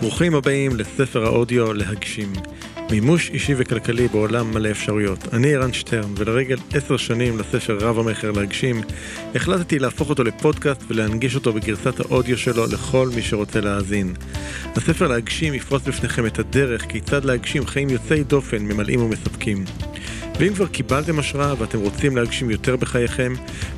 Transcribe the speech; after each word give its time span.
ברוכים 0.00 0.34
הבאים 0.34 0.76
לספר 0.76 1.24
האודיו 1.24 1.72
להגשים. 1.72 2.32
מימוש 2.90 3.30
אישי 3.30 3.54
וכלכלי 3.56 4.08
בעולם 4.08 4.54
מלא 4.54 4.70
אפשרויות. 4.70 5.34
אני 5.34 5.54
ערן 5.54 5.72
שטרן, 5.72 6.12
ולרגל 6.16 6.56
עשר 6.72 6.96
שנים 6.96 7.38
לספר 7.38 7.78
רב 7.80 7.98
המכר 7.98 8.30
להגשים, 8.30 8.80
החלטתי 9.34 9.78
להפוך 9.78 10.10
אותו 10.10 10.24
לפודקאסט 10.24 10.82
ולהנגיש 10.88 11.34
אותו 11.34 11.52
בגרסת 11.52 12.00
האודיו 12.00 12.38
שלו 12.38 12.66
לכל 12.66 13.10
מי 13.14 13.22
שרוצה 13.22 13.60
להאזין. 13.60 14.14
הספר 14.76 15.08
להגשים 15.08 15.54
יפרוס 15.54 15.82
בפניכם 15.82 16.26
את 16.26 16.38
הדרך 16.38 16.82
כיצד 16.88 17.24
להגשים 17.24 17.66
חיים 17.66 17.90
יוצאי 17.90 18.24
דופן, 18.24 18.62
ממלאים 18.62 19.02
ומספקים. 19.02 19.64
ואם 20.38 20.54
כבר 20.54 20.66
קיבלתם 20.66 21.18
השראה 21.18 21.54
ואתם 21.58 21.78
רוצים 21.78 22.16
להגשים 22.16 22.50
יותר 22.50 22.76
בחייכם, 22.76 23.32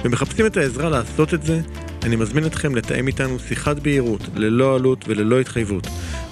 ומחפשים 0.04 0.46
את 0.46 0.56
העזרה 0.56 0.90
לעשות 0.90 1.34
את 1.34 1.42
זה, 1.42 1.60
אני 2.02 2.16
מזמין 2.16 2.46
אתכם 2.46 2.74
לתאם 2.74 3.06
איתנו 3.06 3.38
שיחת 3.38 3.78
בהירות, 3.78 4.20
ללא 4.34 4.74
עלות 4.74 5.04
וללא 5.08 5.40
התחייבות. 5.40 5.86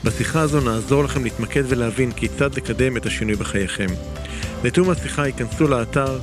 בשיחה 0.05 0.41
הזו 0.41 0.61
נעזור 0.61 1.05
לכם 1.05 1.25
להתמקד 1.25 1.63
ולהבין 1.69 2.13
כיצד 2.13 2.57
לקדם 2.57 2.97
את 2.97 3.07
השינוי 3.07 3.37
בחייכם. 3.37 3.87
לתיאום 4.65 4.91
השיחה 4.91 5.27
ייכנסו 5.27 5.69
לאתר 5.69 6.19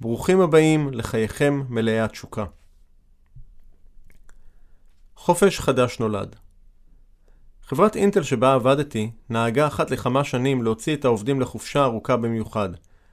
ברוכים 0.00 0.40
הבאים 0.40 0.90
לחייכם 0.92 1.62
מלאי 1.68 2.00
התשוקה. 2.00 2.44
חופש 5.16 5.60
חדש 5.60 6.00
נולד 6.00 6.36
חברת 7.68 7.96
אינטל 7.96 8.22
שבה 8.22 8.54
עבדתי 8.54 9.10
נהגה 9.30 9.66
אחת 9.66 9.90
לכמה 9.90 10.24
שנים 10.24 10.62
להוציא 10.62 10.96
את 10.96 11.04
העובדים 11.04 11.40
לחופשה 11.40 11.84
ארוכה 11.84 12.16
במיוחד. 12.16 12.68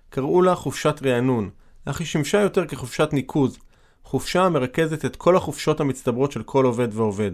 קראו 0.10 0.42
לה 0.42 0.56
חופשת 0.56 1.04
רענון, 1.04 1.50
אך 1.86 2.00
היא 2.00 2.08
שימשה 2.08 2.42
יותר 2.42 2.66
כחופשת 2.66 3.10
ניקוז, 3.14 3.58
חופשה 4.04 4.44
המרכזת 4.44 5.06
את 5.06 5.16
כל 5.16 5.36
החופשות 5.36 5.80
המצטברות 5.80 6.32
של 6.32 6.44
כל 6.44 6.66
עובד 6.66 6.88
ועובד. 6.92 7.32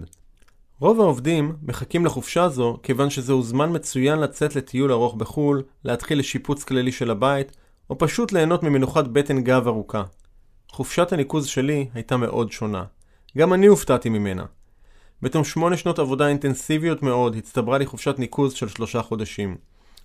רוב 0.79 0.99
העובדים 0.99 1.55
מחכים 1.63 2.05
לחופשה 2.05 2.49
זו 2.49 2.77
כיוון 2.83 3.09
שזהו 3.09 3.43
זמן 3.43 3.75
מצוין 3.75 4.19
לצאת 4.19 4.55
לטיול 4.55 4.91
ארוך 4.91 5.15
בחו"ל, 5.15 5.63
להתחיל 5.83 6.19
לשיפוץ 6.19 6.63
כללי 6.63 6.91
של 6.91 7.11
הבית, 7.11 7.57
או 7.89 7.97
פשוט 7.97 8.31
ליהנות 8.31 8.63
ממנוחת 8.63 9.07
בטן 9.07 9.41
גב 9.41 9.67
ארוכה. 9.67 10.03
חופשת 10.71 11.13
הניקוז 11.13 11.47
שלי 11.47 11.87
הייתה 11.93 12.17
מאוד 12.17 12.51
שונה. 12.51 12.83
גם 13.37 13.53
אני 13.53 13.67
הופתעתי 13.67 14.09
ממנה. 14.09 14.45
בתום 15.21 15.43
שמונה 15.43 15.77
שנות 15.77 15.99
עבודה 15.99 16.27
אינטנסיביות 16.27 17.03
מאוד 17.03 17.35
הצטברה 17.35 17.77
לי 17.77 17.85
חופשת 17.85 18.19
ניקוז 18.19 18.53
של 18.53 18.67
שלושה 18.67 19.01
חודשים. 19.01 19.57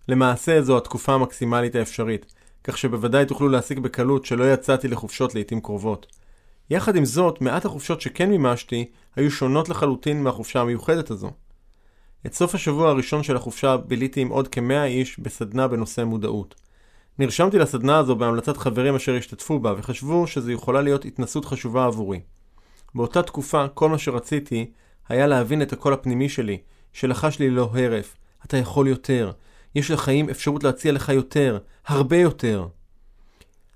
למעשה 0.09 0.63
זו 0.63 0.77
התקופה 0.77 1.13
המקסימלית 1.15 1.75
האפשרית, 1.75 2.35
כך 2.65 2.79
שבוודאי 2.79 3.27
תוכלו 3.27 3.49
להסיק 3.49 3.79
בקלות 3.79 4.25
שלא 4.25 4.53
יצאתי 4.53 4.89
לחופשות 4.89 5.35
לעיתים 5.35 5.61
קרובות. 5.61 6.07
יחד 6.71 6.97
עם 6.97 7.05
זאת, 7.05 7.41
מעט 7.41 7.65
החופשות 7.65 8.01
שכן 8.01 8.31
מימשתי 8.31 8.85
היו 9.17 9.31
שונות 9.31 9.69
לחלוטין 9.69 10.23
מהחופשה 10.23 10.61
המיוחדת 10.61 11.11
הזו. 11.11 11.31
את 12.27 12.35
סוף 12.35 12.55
השבוע 12.55 12.91
הראשון 12.91 13.23
של 13.23 13.37
החופשה 13.37 13.77
ביליתי 13.77 14.21
עם 14.21 14.29
עוד 14.29 14.49
כמאה 14.49 14.85
איש 14.85 15.19
בסדנה 15.19 15.69
בנושא 15.69 16.05
מודעות. 16.05 16.55
נרשמתי 17.19 17.59
לסדנה 17.59 17.99
הזו 17.99 18.17
בהמלצת 18.17 18.57
חברים 18.57 18.95
אשר 18.95 19.15
השתתפו 19.17 19.59
בה 19.59 19.75
וחשבו 19.77 20.27
שזו 20.27 20.51
יכולה 20.51 20.83
להיות 20.83 21.05
התנסות 21.05 21.45
חשובה 21.45 21.85
עבורי. 21.85 22.21
באותה 22.95 23.23
תקופה 23.23 23.69
כל 23.69 23.89
מה 23.89 23.99
שרציתי 23.99 24.71
היה 25.09 25.27
להבין 25.27 25.63
את 25.63 25.73
הקול 25.73 25.93
הפנימי 25.93 26.29
שלי, 26.29 26.59
שלחש 26.93 27.39
לי 27.39 27.51
לא 27.51 27.71
הרף, 27.75 28.17
אתה 28.45 28.57
יכול 28.57 28.89
יותר, 28.89 29.33
יש 29.75 29.91
לחיים 29.91 30.31
אפשרות 30.31 30.65
להציע 30.65 30.93
לך 30.93 31.09
יותר, 31.09 31.59
הרבה 31.87 32.17
יותר. 32.17 32.67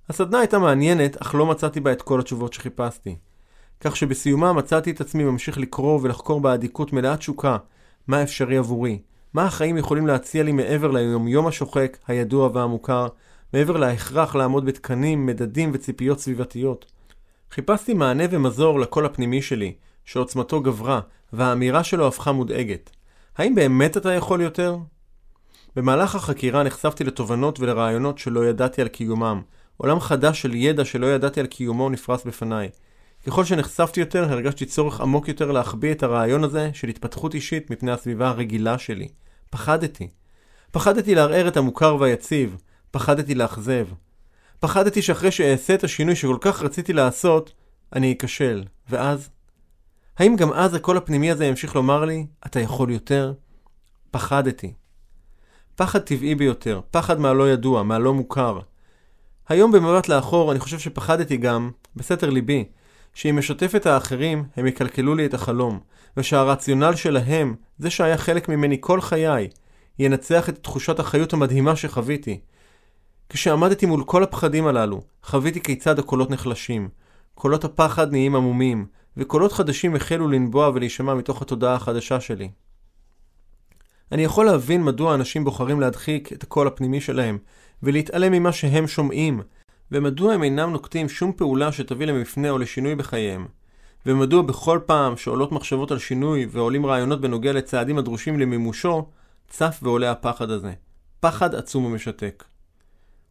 הסדנה 0.08 0.38
הייתה 0.38 0.58
מעניינת, 0.58 1.16
אך 1.22 1.34
לא 1.34 1.46
מצאתי 1.46 1.80
בה 1.80 1.92
את 1.92 2.02
כל 2.02 2.20
התשובות 2.20 2.52
שחיפשתי. 2.52 3.16
כך 3.80 3.96
שבסיומה 3.96 4.52
מצאתי 4.52 4.90
את 4.90 5.00
עצמי 5.00 5.24
ממשיך 5.24 5.58
לקרוא 5.58 6.00
ולחקור 6.02 6.40
באדיקות 6.40 6.92
מלאת 6.92 7.18
תשוקה 7.18 7.56
מה 8.06 8.22
אפשרי 8.22 8.56
עבורי, 8.56 8.98
מה 9.34 9.44
החיים 9.44 9.76
יכולים 9.76 10.06
להציע 10.06 10.42
לי 10.42 10.52
מעבר 10.52 10.90
ליומיום 10.90 11.46
השוחק, 11.46 11.98
הידוע 12.06 12.50
והמוכר, 12.54 13.08
מעבר 13.52 13.76
להכרח 13.76 14.34
לעמוד 14.34 14.64
בתקנים, 14.64 15.26
מדדים 15.26 15.70
וציפיות 15.74 16.20
סביבתיות. 16.20 16.92
חיפשתי 17.50 17.94
מענה 17.94 18.24
ומזור 18.30 18.80
לקול 18.80 19.06
הפנימי 19.06 19.42
שלי, 19.42 19.74
שעוצמתו 20.04 20.60
גברה, 20.60 21.00
והאמירה 21.32 21.84
שלו 21.84 22.08
הפכה 22.08 22.32
מודאגת. 22.32 22.90
האם 23.36 23.54
באמת 23.54 23.96
אתה 23.96 24.12
יכול 24.12 24.40
יותר? 24.40 24.76
במהלך 25.76 26.14
החקירה 26.14 26.62
נחשפתי 26.62 27.04
לתובנות 27.04 27.60
ולרעיונות 27.60 28.18
שלא 28.18 28.46
ידעתי 28.46 28.82
על 28.82 28.88
קיומם, 28.88 29.42
עולם 29.78 30.00
חדש 30.00 30.42
של 30.42 30.54
ידע 30.54 30.84
שלא 30.84 31.06
ידעתי 31.06 31.40
על 31.40 31.46
קיומו 31.46 31.90
נפרס 31.90 32.24
בפניי. 32.24 32.68
ככל 33.26 33.44
שנחשפתי 33.44 34.00
יותר, 34.00 34.32
הרגשתי 34.32 34.66
צורך 34.66 35.00
עמוק 35.00 35.28
יותר 35.28 35.52
להחביא 35.52 35.92
את 35.92 36.02
הרעיון 36.02 36.44
הזה 36.44 36.70
של 36.72 36.88
התפתחות 36.88 37.34
אישית 37.34 37.70
מפני 37.70 37.92
הסביבה 37.92 38.28
הרגילה 38.28 38.78
שלי. 38.78 39.08
פחדתי. 39.50 40.08
פחדתי 40.70 41.14
לערער 41.14 41.48
את 41.48 41.56
המוכר 41.56 41.96
והיציב. 42.00 42.56
פחדתי 42.90 43.34
לאכזב. 43.34 43.86
פחדתי 44.60 45.02
שאחרי 45.02 45.30
שאעשה 45.30 45.74
את 45.74 45.84
השינוי 45.84 46.16
שכל 46.16 46.36
כך 46.40 46.62
רציתי 46.62 46.92
לעשות, 46.92 47.52
אני 47.92 48.14
אכשל. 48.18 48.64
ואז? 48.90 49.28
האם 50.18 50.36
גם 50.36 50.52
אז 50.52 50.74
הקול 50.74 50.96
הפנימי 50.96 51.30
הזה 51.30 51.46
ימשיך 51.46 51.76
לומר 51.76 52.04
לי, 52.04 52.26
אתה 52.46 52.60
יכול 52.60 52.90
יותר? 52.90 53.32
פחדתי. 54.10 54.72
פחד 55.76 55.98
טבעי 55.98 56.34
ביותר, 56.34 56.80
פחד 56.90 57.20
מהלא 57.20 57.50
ידוע, 57.50 57.82
מהלא 57.82 58.14
מוכר. 58.14 58.58
היום 59.48 59.72
במבט 59.72 60.08
לאחור 60.08 60.52
אני 60.52 60.60
חושב 60.60 60.78
שפחדתי 60.78 61.36
גם, 61.36 61.70
בסתר 61.96 62.30
ליבי, 62.30 62.64
שאם 63.14 63.38
אשתף 63.38 63.72
את 63.76 63.86
האחרים 63.86 64.44
הם 64.56 64.66
יקלקלו 64.66 65.14
לי 65.14 65.26
את 65.26 65.34
החלום, 65.34 65.80
ושהרציונל 66.16 66.94
שלהם, 66.94 67.54
זה 67.78 67.90
שהיה 67.90 68.16
חלק 68.16 68.48
ממני 68.48 68.76
כל 68.80 69.00
חיי, 69.00 69.48
ינצח 69.98 70.48
את 70.48 70.58
תחושת 70.62 70.98
החיות 70.98 71.32
המדהימה 71.32 71.76
שחוויתי. 71.76 72.40
כשעמדתי 73.28 73.86
מול 73.86 74.04
כל 74.04 74.22
הפחדים 74.22 74.66
הללו, 74.66 75.00
חוויתי 75.22 75.60
כיצד 75.60 75.98
הקולות 75.98 76.30
נחלשים. 76.30 76.88
קולות 77.34 77.64
הפחד 77.64 78.10
נהיים 78.10 78.36
עמומים, 78.36 78.86
וקולות 79.16 79.52
חדשים 79.52 79.96
החלו 79.96 80.28
לנבוע 80.28 80.70
ולהישמע 80.74 81.14
מתוך 81.14 81.42
התודעה 81.42 81.74
החדשה 81.74 82.20
שלי. 82.20 82.50
אני 84.12 84.24
יכול 84.24 84.46
להבין 84.46 84.84
מדוע 84.84 85.14
אנשים 85.14 85.44
בוחרים 85.44 85.80
להדחיק 85.80 86.32
את 86.32 86.42
הקול 86.42 86.66
הפנימי 86.66 87.00
שלהם, 87.00 87.38
ולהתעלם 87.82 88.32
ממה 88.32 88.52
שהם 88.52 88.86
שומעים, 88.86 89.40
ומדוע 89.92 90.34
הם 90.34 90.42
אינם 90.42 90.70
נוקטים 90.70 91.08
שום 91.08 91.32
פעולה 91.32 91.72
שתביא 91.72 92.06
למפנה 92.06 92.50
או 92.50 92.58
לשינוי 92.58 92.94
בחייהם, 92.94 93.46
ומדוע 94.06 94.42
בכל 94.42 94.80
פעם 94.86 95.16
שעולות 95.16 95.52
מחשבות 95.52 95.90
על 95.90 95.98
שינוי 95.98 96.46
ועולים 96.50 96.86
רעיונות 96.86 97.20
בנוגע 97.20 97.52
לצעדים 97.52 97.98
הדרושים 97.98 98.40
למימושו, 98.40 99.06
צף 99.48 99.80
ועולה 99.82 100.10
הפחד 100.10 100.50
הזה. 100.50 100.72
פחד 101.20 101.54
עצום 101.54 101.84
ומשתק. 101.84 102.44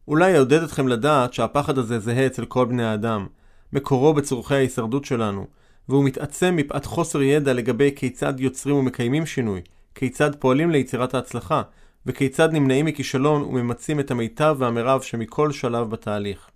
אולי 0.08 0.30
יעודד 0.30 0.62
אתכם 0.62 0.88
לדעת 0.88 1.32
שהפחד 1.32 1.78
הזה 1.78 1.98
זהה 1.98 2.26
אצל 2.26 2.44
כל 2.44 2.64
בני 2.64 2.84
האדם, 2.84 3.26
מקורו 3.72 4.14
בצורכי 4.14 4.54
ההישרדות 4.54 5.04
שלנו, 5.04 5.46
והוא 5.88 6.04
מתעצם 6.04 6.56
מפאת 6.56 6.84
חוסר 6.84 7.22
ידע 7.22 7.52
לגבי 7.52 7.92
כיצד 7.96 8.40
יוצרים 8.40 8.76
ומקיימים 8.76 9.26
שינוי, 9.26 9.60
כיצד 9.94 10.30
פועלים 10.38 10.70
ליצירת 10.70 11.14
ההצלחה, 11.14 11.62
וכיצד 12.06 12.52
נמנעים 12.52 12.86
מכישלון 12.86 13.42
וממצים 13.42 14.00
את 14.00 14.10
המיטב 14.10 14.56
והמרב 14.58 15.02
שמכל 15.02 15.52
שלב 15.52 15.90
בתהליך. 15.90 16.50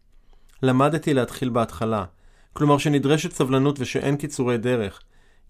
למדתי 0.62 1.14
להתחיל 1.14 1.48
בהתחלה, 1.48 2.04
כלומר 2.52 2.78
שנדרשת 2.78 3.32
סבלנות 3.32 3.80
ושאין 3.80 4.16
קיצורי 4.16 4.58
דרך. 4.58 5.00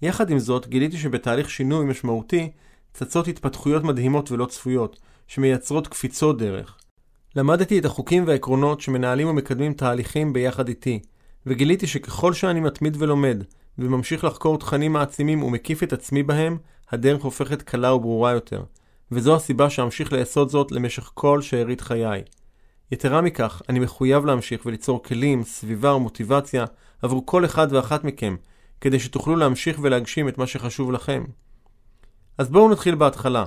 יחד 0.03 0.31
עם 0.31 0.39
זאת, 0.39 0.69
גיליתי 0.69 0.99
שבתהליך 0.99 1.51
שינוי 1.51 1.85
משמעותי 1.85 2.51
צצות 2.93 3.29
התפתחויות 3.29 3.85
מדהימות 3.85 4.33
ולא 4.33 4.47
צפויות, 4.47 5.01
שמייצרות 5.27 5.89
קפיצות 5.89 6.39
דרך. 6.39 6.79
למדתי 7.37 7.79
את 7.79 7.85
החוקים 7.85 8.27
והעקרונות 8.27 8.81
שמנהלים 8.81 9.29
ומקדמים 9.29 9.73
תהליכים 9.73 10.33
ביחד 10.33 10.69
איתי, 10.69 11.01
וגיליתי 11.47 11.87
שככל 11.87 12.33
שאני 12.33 12.61
מתמיד 12.61 12.97
ולומד, 12.99 13.45
וממשיך 13.79 14.25
לחקור 14.25 14.59
תכנים 14.59 14.93
מעצימים 14.93 15.43
ומקיף 15.43 15.83
את 15.83 15.93
עצמי 15.93 16.23
בהם, 16.23 16.57
הדרך 16.91 17.23
הופכת 17.23 17.63
קלה 17.63 17.95
וברורה 17.95 18.33
יותר. 18.33 18.63
וזו 19.13 19.37
הסיבה 19.37 19.71
שאמשיך 19.71 20.13
לעשות 20.13 20.51
זאת 20.51 20.73
למשך 20.73 21.11
כל 21.15 21.43
שארית 21.43 21.81
חיי. 21.81 22.23
יתרה 22.93 23.21
מכך, 23.21 23.63
אני 23.69 23.79
מחויב 23.79 24.25
להמשיך 24.25 24.67
וליצור 24.67 25.03
כלים, 25.03 25.45
סביבה 25.45 25.95
ומוטיבציה 25.95 26.65
עבור 27.03 27.27
כל 27.27 27.45
אחד 27.45 27.67
ואחת 27.71 28.05
מכם, 28.05 28.37
כדי 28.81 29.01
שתוכלו 29.01 29.37
להמשיך 29.37 29.79
ולהגשים 29.83 30.29
את 30.29 30.39
מה 30.39 30.47
שחשוב 30.47 30.93
לכם. 30.93 31.25
אז 32.39 32.49
בואו 32.49 32.71
נתחיל 32.71 32.95
בהתחלה, 32.95 33.45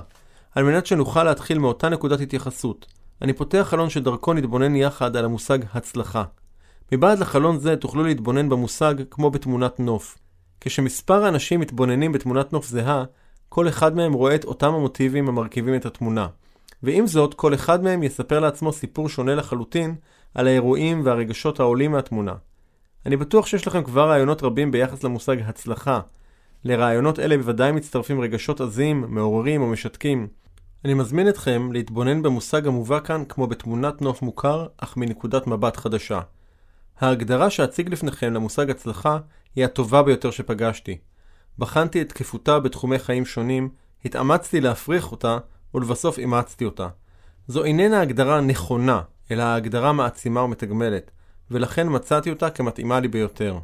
על 0.54 0.64
מנת 0.64 0.86
שנוכל 0.86 1.24
להתחיל 1.24 1.58
מאותה 1.58 1.88
נקודת 1.88 2.20
התייחסות. 2.20 2.86
אני 3.22 3.32
פותח 3.32 3.66
חלון 3.70 3.90
שדרכו 3.90 4.34
נתבונן 4.34 4.76
יחד 4.76 5.16
על 5.16 5.24
המושג 5.24 5.58
הצלחה. 5.72 6.24
מבעד 6.92 7.18
לחלון 7.18 7.58
זה 7.58 7.76
תוכלו 7.76 8.04
להתבונן 8.04 8.48
במושג 8.48 8.94
כמו 9.10 9.30
בתמונת 9.30 9.80
נוף. 9.80 10.18
כשמספר 10.60 11.24
האנשים 11.24 11.60
מתבוננים 11.60 12.12
בתמונת 12.12 12.52
נוף 12.52 12.66
זהה, 12.66 13.04
כל 13.48 13.68
אחד 13.68 13.96
מהם 13.96 14.12
רואה 14.12 14.34
את 14.34 14.44
אותם 14.44 14.74
המוטיבים 14.74 15.28
המרכיבים 15.28 15.74
את 15.74 15.86
התמונה. 15.86 16.26
ועם 16.82 17.06
זאת, 17.06 17.34
כל 17.34 17.54
אחד 17.54 17.84
מהם 17.84 18.02
יספר 18.02 18.40
לעצמו 18.40 18.72
סיפור 18.72 19.08
שונה 19.08 19.34
לחלוטין 19.34 19.94
על 20.34 20.46
האירועים 20.46 21.02
והרגשות 21.04 21.60
העולים 21.60 21.92
מהתמונה. 21.92 22.34
אני 23.06 23.16
בטוח 23.16 23.46
שיש 23.46 23.66
לכם 23.66 23.82
כבר 23.82 24.08
רעיונות 24.08 24.42
רבים 24.42 24.70
ביחס 24.70 25.04
למושג 25.04 25.36
הצלחה. 25.40 26.00
לרעיונות 26.64 27.18
אלה 27.18 27.36
בוודאי 27.36 27.72
מצטרפים 27.72 28.20
רגשות 28.20 28.60
עזים, 28.60 29.04
מעוררים 29.08 29.62
או 29.62 29.66
משתקים. 29.66 30.28
אני 30.84 30.94
מזמין 30.94 31.28
אתכם 31.28 31.72
להתבונן 31.72 32.22
במושג 32.22 32.66
המובא 32.66 33.00
כאן 33.00 33.24
כמו 33.28 33.46
בתמונת 33.46 34.02
נוף 34.02 34.22
מוכר, 34.22 34.66
אך 34.76 34.96
מנקודת 34.96 35.46
מבט 35.46 35.76
חדשה. 35.76 36.20
ההגדרה 37.00 37.50
שאציג 37.50 37.88
לפניכם 37.92 38.32
למושג 38.32 38.70
הצלחה 38.70 39.18
היא 39.56 39.64
הטובה 39.64 40.02
ביותר 40.02 40.30
שפגשתי. 40.30 40.98
בחנתי 41.58 42.02
את 42.02 42.08
תקפותה 42.08 42.60
בתחומי 42.60 42.98
חיים 42.98 43.26
שונים, 43.26 43.68
התאמצתי 44.04 44.60
להפריך 44.60 45.12
אותה, 45.12 45.38
ולבסוף 45.74 46.18
אימצתי 46.18 46.64
אותה. 46.64 46.88
זו 47.48 47.64
איננה 47.64 48.00
הגדרה 48.00 48.40
נכונה, 48.40 49.02
אלא 49.30 49.42
ההגדרה 49.42 49.92
מעצימה 49.92 50.42
ומתגמלת, 50.42 51.10
ולכן 51.50 51.86
מצאתי 51.90 52.30
אותה 52.30 52.50
כמתאימה 52.50 53.00
לי 53.00 53.08
ביותר. 53.08 53.58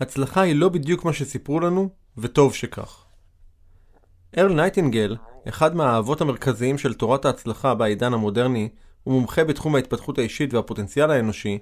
הצלחה 0.00 0.40
היא 0.40 0.54
לא 0.54 0.68
בדיוק 0.68 1.04
מה 1.04 1.12
שסיפרו 1.12 1.60
לנו, 1.60 1.88
וטוב 2.18 2.54
שכך. 2.54 3.04
ארל 4.38 4.52
נייטינגל, 4.52 5.16
אחד 5.48 5.76
מהאהבות 5.76 6.20
המרכזיים 6.20 6.78
של 6.78 6.94
תורת 6.94 7.24
ההצלחה 7.24 7.74
בעידן 7.74 8.14
המודרני, 8.14 8.68
ומומחה 9.06 9.44
בתחום 9.44 9.74
ההתפתחות 9.74 10.18
האישית 10.18 10.54
והפוטנציאל 10.54 11.10
האנושי, 11.10 11.58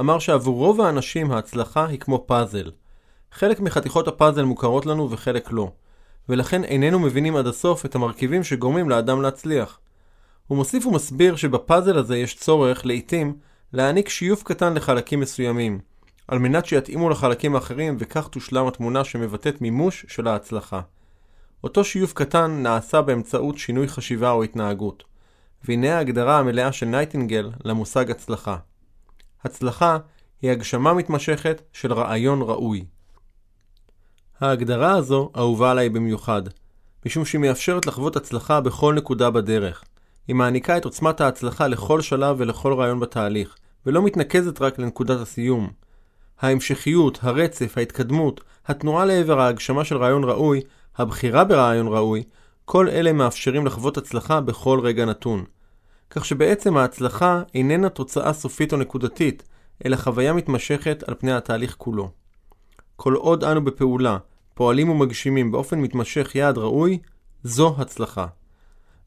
אמר 0.00 0.18
שעבור 0.18 0.56
רוב 0.56 0.80
האנשים 0.80 1.30
ההצלחה 1.30 1.86
היא 1.86 1.98
כמו 1.98 2.24
פאזל. 2.26 2.70
חלק 3.32 3.60
מחתיכות 3.60 4.08
הפאזל 4.08 4.44
מוכרות 4.44 4.86
לנו 4.86 5.10
וחלק 5.10 5.52
לא, 5.52 5.70
ולכן 6.28 6.64
איננו 6.64 6.98
מבינים 6.98 7.36
עד 7.36 7.46
הסוף 7.46 7.84
את 7.84 7.94
המרכיבים 7.94 8.44
שגורמים 8.44 8.88
לאדם 8.88 9.22
להצליח. 9.22 9.80
הוא 10.46 10.58
מוסיף 10.58 10.86
ומסביר 10.86 11.36
שבפאזל 11.36 11.98
הזה 11.98 12.18
יש 12.18 12.34
צורך, 12.34 12.86
לעיתים, 12.86 13.36
להעניק 13.72 14.08
שיוף 14.08 14.42
קטן 14.42 14.74
לחלקים 14.74 15.20
מסוימים, 15.20 15.80
על 16.28 16.38
מנת 16.38 16.66
שיתאימו 16.66 17.10
לחלקים 17.10 17.54
האחרים 17.54 17.96
וכך 17.98 18.28
תושלם 18.28 18.66
התמונה 18.66 19.04
שמבטאת 19.04 19.60
מימוש 19.60 20.06
של 20.08 20.28
ההצלחה. 20.28 20.80
אותו 21.64 21.84
שיוף 21.84 22.12
קטן 22.12 22.62
נעשה 22.62 23.02
באמצעות 23.02 23.58
שינוי 23.58 23.88
חשיבה 23.88 24.30
או 24.30 24.42
התנהגות. 24.42 25.04
והנה 25.64 25.96
ההגדרה 25.96 26.38
המלאה 26.38 26.72
של 26.72 26.86
נייטינגל 26.86 27.50
למושג 27.64 28.10
הצלחה. 28.10 28.56
הצלחה 29.44 29.98
היא 30.42 30.50
הגשמה 30.50 30.94
מתמשכת 30.94 31.62
של 31.72 31.92
רעיון 31.92 32.42
ראוי. 32.42 32.84
ההגדרה 34.40 34.90
הזו 34.90 35.30
אהובה 35.36 35.70
עליי 35.70 35.88
במיוחד, 35.88 36.42
משום 37.06 37.24
שהיא 37.24 37.40
מאפשרת 37.40 37.86
לחוות 37.86 38.16
הצלחה 38.16 38.60
בכל 38.60 38.94
נקודה 38.94 39.30
בדרך. 39.30 39.84
היא 40.28 40.36
מעניקה 40.36 40.76
את 40.76 40.84
עוצמת 40.84 41.20
ההצלחה 41.20 41.66
לכל 41.66 42.00
שלב 42.00 42.36
ולכל 42.38 42.72
רעיון 42.72 43.00
בתהליך, 43.00 43.56
ולא 43.86 44.02
מתנקזת 44.02 44.62
רק 44.62 44.78
לנקודת 44.78 45.20
הסיום. 45.20 45.70
ההמשכיות, 46.40 47.18
הרצף, 47.22 47.78
ההתקדמות, 47.78 48.40
התנועה 48.66 49.04
לעבר 49.04 49.40
ההגשמה 49.40 49.84
של 49.84 49.96
רעיון 49.96 50.24
ראוי, 50.24 50.60
הבחירה 50.96 51.44
ברעיון 51.44 51.88
ראוי, 51.88 52.22
כל 52.64 52.88
אלה 52.88 53.12
מאפשרים 53.12 53.66
לחוות 53.66 53.96
הצלחה 53.96 54.40
בכל 54.40 54.80
רגע 54.82 55.04
נתון. 55.04 55.44
כך 56.10 56.24
שבעצם 56.24 56.76
ההצלחה 56.76 57.42
איננה 57.54 57.88
תוצאה 57.88 58.32
סופית 58.32 58.72
או 58.72 58.78
נקודתית, 58.78 59.42
אלא 59.86 59.96
חוויה 59.96 60.32
מתמשכת 60.32 61.04
על 61.06 61.14
פני 61.18 61.32
התהליך 61.32 61.74
כולו. 61.78 62.10
כל 63.00 63.14
עוד 63.14 63.44
אנו 63.44 63.64
בפעולה, 63.64 64.18
פועלים 64.54 64.90
ומגשימים 64.90 65.50
באופן 65.52 65.80
מתמשך 65.80 66.34
יעד 66.34 66.58
ראוי, 66.58 66.98
זו 67.42 67.74
הצלחה. 67.78 68.26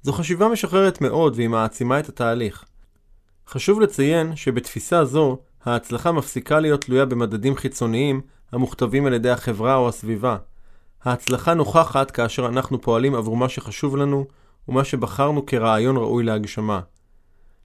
זו 0.02 0.14
חשיבה 0.14 0.48
משחררת 0.48 1.02
מאוד 1.02 1.34
והיא 1.36 1.48
מעצימה 1.48 2.00
את 2.00 2.10
התהליך. 2.10 2.66
חשוב 3.48 3.82
לציין 3.82 4.36
שבתפיסה 4.36 5.06
זו, 5.06 5.38
ההצלחה 5.66 6.12
מפסיקה 6.12 6.60
להיות 6.60 6.82
תלויה 6.82 7.06
במדדים 7.06 7.56
חיצוניים 7.56 8.22
המוכתבים 8.52 9.06
על 9.06 9.14
ידי 9.14 9.30
החברה 9.30 9.76
או 9.76 9.90
הסביבה. 9.90 10.38
ההצלחה 11.04 11.54
נוכחת 11.54 12.12
כאשר 12.12 12.46
אנחנו 12.46 12.82
פועלים 12.82 13.16
עבור 13.16 13.38
מה 13.38 13.50
שחשוב 13.50 13.98
לנו 13.98 14.26
ומה 14.68 14.84
שבחרנו 14.84 15.46
כרעיון 15.46 15.98
ראוי 15.98 16.24
להגשמה. 16.24 16.80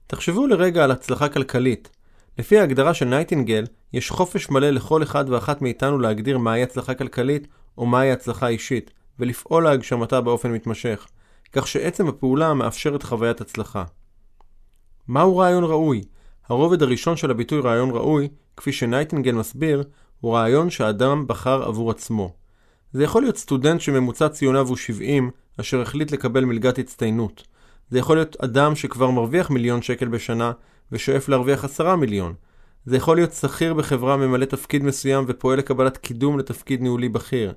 תחשבו 0.07 0.47
לרגע 0.47 0.83
על 0.83 0.91
הצלחה 0.91 1.29
כלכלית. 1.29 1.89
לפי 2.37 2.59
ההגדרה 2.59 2.93
של 2.93 3.05
נייטינגל, 3.05 3.65
יש 3.93 4.11
חופש 4.11 4.49
מלא 4.49 4.69
לכל 4.69 5.03
אחד 5.03 5.25
ואחת 5.29 5.61
מאיתנו 5.61 5.99
להגדיר 5.99 6.37
מהי 6.37 6.63
הצלחה 6.63 6.93
כלכלית 6.93 7.47
או 7.77 7.85
מהי 7.85 8.11
הצלחה 8.11 8.47
אישית, 8.47 8.91
ולפעול 9.19 9.63
להגשמתה 9.63 10.21
באופן 10.21 10.51
מתמשך, 10.51 11.07
כך 11.51 11.67
שעצם 11.67 12.07
הפעולה 12.07 12.53
מאפשרת 12.53 13.03
חוויית 13.03 13.41
הצלחה. 13.41 13.83
מהו 15.07 15.37
רעיון 15.37 15.63
ראוי? 15.63 16.03
הרובד 16.49 16.81
הראשון 16.81 17.17
של 17.17 17.31
הביטוי 17.31 17.61
רעיון 17.61 17.89
ראוי, 17.89 18.27
כפי 18.57 18.71
שנייטינגל 18.71 19.31
מסביר, 19.31 19.83
הוא 20.21 20.33
רעיון 20.33 20.69
שהאדם 20.69 21.27
בחר 21.27 21.63
עבור 21.63 21.91
עצמו. 21.91 22.33
זה 22.93 23.03
יכול 23.03 23.21
להיות 23.21 23.37
סטודנט 23.37 23.81
שממוצע 23.81 24.29
ציוניו 24.29 24.67
הוא 24.67 24.77
70, 24.77 25.31
אשר 25.59 25.81
החליט 25.81 26.11
לקבל 26.11 26.45
מלגת 26.45 26.79
הצטיינות. 26.79 27.43
זה 27.89 27.99
יכול 27.99 28.17
להיות 28.17 28.35
אדם 28.35 28.75
שכבר 28.75 29.11
מרוויח 29.11 29.49
מיליון 29.49 29.81
שקל 29.81 30.07
בשנה, 30.07 30.51
ושואף 30.91 31.29
להרוויח 31.29 31.65
עשרה 31.65 31.95
מיליון. 31.95 32.33
זה 32.87 32.97
יכול 32.97 33.17
להיות 33.17 33.33
שכיר 33.33 33.73
בחברה 33.73 34.17
ממלא 34.17 34.45
תפקיד 34.45 34.83
מסוים 34.83 35.25
ופועל 35.27 35.59
לקבלת 35.59 35.97
קידום 35.97 36.39
לתפקיד 36.39 36.81
ניהולי 36.81 37.09
בכיר. 37.09 37.53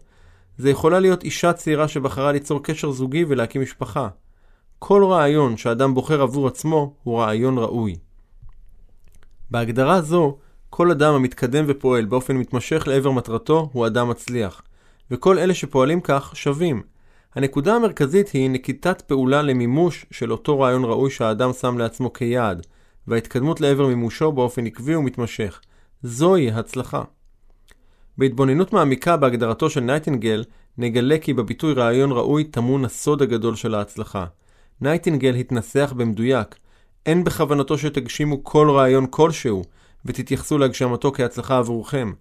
זה 0.59 0.71
יכולה 0.71 1.01
להיות 1.01 1.25
אישה 1.25 1.53
צעירה 1.53 1.89
שבחרה 1.89 2.33
ליצור 2.33 2.63
קשר 2.63 2.91
זוגי 2.91 3.25
ולהקים 3.29 3.63
משפחה. 3.63 4.09
כל 4.79 5.05
רעיון 5.05 5.57
שאדם 5.57 5.95
בוחר 5.95 6.23
עבור 6.23 6.47
עצמו 6.47 6.95
הוא 7.03 7.21
רעיון 7.21 7.59
ראוי. 7.59 7.97
בהגדרה 9.51 10.01
זו, 10.01 10.39
כל 10.71 10.91
אדם 10.91 11.15
המתקדם 11.15 11.65
ופועל 11.69 12.05
באופן 12.05 12.37
מתמשך 12.37 12.85
לעבר 12.87 13.11
מטרתו 13.11 13.71
הוא 13.73 13.87
אדם 13.87 14.09
מצליח, 14.09 14.63
וכל 15.11 15.39
אלה 15.39 15.55
שפועלים 15.55 16.01
כך 16.01 16.37
שווים. 16.37 16.83
הנקודה 17.35 17.75
המרכזית 17.75 18.29
היא 18.29 18.51
נקיטת 18.51 19.01
פעולה 19.01 19.43
למימוש 19.43 20.07
של 20.11 20.33
אותו 20.33 20.61
רעיון 20.61 20.85
ראוי 20.85 21.11
שהאדם 21.11 21.53
שם 21.53 21.79
לעצמו 21.79 22.13
כיעד, 22.13 22.67
וההתקדמות 23.09 23.61
לעבר 23.61 23.87
מימושו 23.87 24.33
באופן 24.33 24.67
עקבי 24.67 24.95
ומתמשך. 24.95 25.61
זוהי 26.03 26.51
הצלחה. 26.51 27.03
בהתבוננות 28.19 28.73
מעמיקה 28.73 29.17
בהגדרתו 29.17 29.71
של 29.71 29.81
נייטינגל, 29.81 30.45
נגלה 30.79 31.19
כי 31.19 31.33
בביטוי 31.33 31.75
רעיון 31.75 32.13
ראוי 32.13 32.45
טמון 32.45 32.85
הסוד 32.85 33.23
הגדול 33.23 33.57
של 33.57 33.75
ההצלחה. 33.75 34.27
נייטינגל 34.81 35.35
התנסח 35.35 35.93
במדויק, 35.97 36.57
אין 37.07 37.25
בכוונתו 37.25 37.79
שתגשימו 37.79 38.45
כל 38.45 38.71
רעיון 38.71 39.07
כלשהו, 39.11 39.63
ותתייחסו 40.05 40.59
להגשמתו 40.59 41.13
כהצלחה 41.13 41.59
עבורכם. 41.59 42.13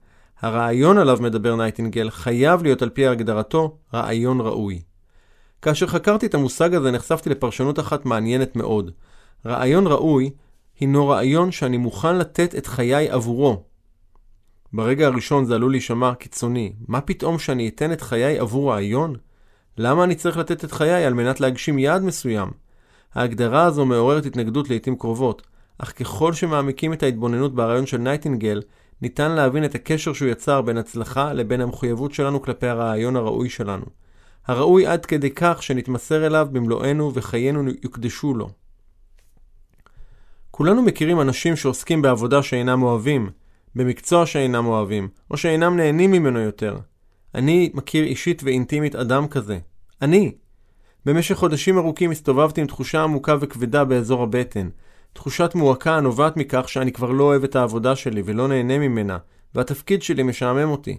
הרעיון 0.41 0.98
עליו 0.98 1.17
מדבר 1.21 1.55
נייטינגל 1.55 2.09
חייב 2.09 2.63
להיות 2.63 2.81
על 2.81 2.89
פי 2.89 3.07
הגדרתו 3.07 3.77
רעיון 3.93 4.41
ראוי. 4.41 4.81
כאשר 5.62 5.88
חקרתי 5.88 6.25
את 6.25 6.33
המושג 6.33 6.75
הזה 6.75 6.91
נחשפתי 6.91 7.29
לפרשנות 7.29 7.79
אחת 7.79 8.05
מעניינת 8.05 8.55
מאוד. 8.55 8.91
רעיון 9.45 9.88
ראוי 9.88 10.29
הינו 10.79 11.07
רעיון 11.07 11.51
שאני 11.51 11.77
מוכן 11.77 12.17
לתת 12.17 12.55
את 12.55 12.67
חיי 12.67 13.09
עבורו. 13.09 13.63
ברגע 14.74 15.07
הראשון 15.07 15.45
זה 15.45 15.55
עלול 15.55 15.71
להישמע 15.71 16.15
קיצוני. 16.15 16.74
מה 16.88 17.01
פתאום 17.01 17.39
שאני 17.39 17.67
אתן 17.67 17.91
את 17.91 18.01
חיי 18.01 18.39
עבור 18.39 18.71
רעיון? 18.71 19.15
למה 19.77 20.03
אני 20.03 20.15
צריך 20.15 20.38
לתת 20.38 20.63
את 20.63 20.71
חיי 20.71 21.05
על 21.05 21.13
מנת 21.13 21.39
להגשים 21.39 21.79
יעד 21.79 22.03
מסוים? 22.03 22.50
ההגדרה 23.15 23.63
הזו 23.63 23.86
מעוררת 23.86 24.25
התנגדות 24.25 24.69
לעיתים 24.69 24.95
קרובות, 24.95 25.41
אך 25.77 25.93
ככל 26.00 26.33
שמעמיקים 26.33 26.93
את 26.93 27.03
ההתבוננות 27.03 27.55
ברעיון 27.55 27.86
של 27.86 27.98
נייטינגל, 27.98 28.62
ניתן 29.01 29.31
להבין 29.31 29.65
את 29.65 29.75
הקשר 29.75 30.13
שהוא 30.13 30.29
יצר 30.29 30.62
בין 30.62 30.77
הצלחה 30.77 31.33
לבין 31.33 31.62
המחויבות 31.62 32.13
שלנו 32.13 32.41
כלפי 32.41 32.67
הרעיון 32.67 33.15
הראוי 33.15 33.50
שלנו. 33.50 33.86
הראוי 34.48 34.86
עד 34.86 35.05
כדי 35.05 35.31
כך 35.36 35.63
שנתמסר 35.63 36.25
אליו 36.25 36.48
במלואנו 36.51 37.12
וחיינו 37.13 37.63
יוקדשו 37.83 38.33
לו. 38.33 38.50
כולנו 40.59 40.81
מכירים 40.81 41.21
אנשים 41.21 41.55
שעוסקים 41.55 42.01
בעבודה 42.01 42.43
שאינם 42.43 42.83
אוהבים, 42.83 43.29
במקצוע 43.75 44.25
שאינם 44.25 44.65
אוהבים, 44.65 45.07
או 45.31 45.37
שאינם 45.37 45.77
נהנים 45.77 46.11
ממנו 46.11 46.39
יותר. 46.39 46.77
אני 47.35 47.71
מכיר 47.73 48.03
אישית 48.03 48.43
ואינטימית 48.43 48.95
אדם 48.95 49.27
כזה. 49.27 49.59
אני. 50.01 50.31
במשך 51.05 51.35
חודשים 51.35 51.77
ארוכים 51.77 52.11
הסתובבתי 52.11 52.61
עם 52.61 52.67
תחושה 52.67 53.03
עמוקה 53.03 53.35
וכבדה 53.39 53.85
באזור 53.85 54.23
הבטן. 54.23 54.69
תחושת 55.13 55.51
מועקה 55.55 55.95
הנובעת 55.95 56.37
מכך 56.37 56.69
שאני 56.69 56.91
כבר 56.91 57.11
לא 57.11 57.23
אוהב 57.23 57.43
את 57.43 57.55
העבודה 57.55 57.95
שלי 57.95 58.21
ולא 58.25 58.47
נהנה 58.47 58.79
ממנה, 58.79 59.17
והתפקיד 59.55 60.01
שלי 60.01 60.23
משעמם 60.23 60.69
אותי. 60.69 60.97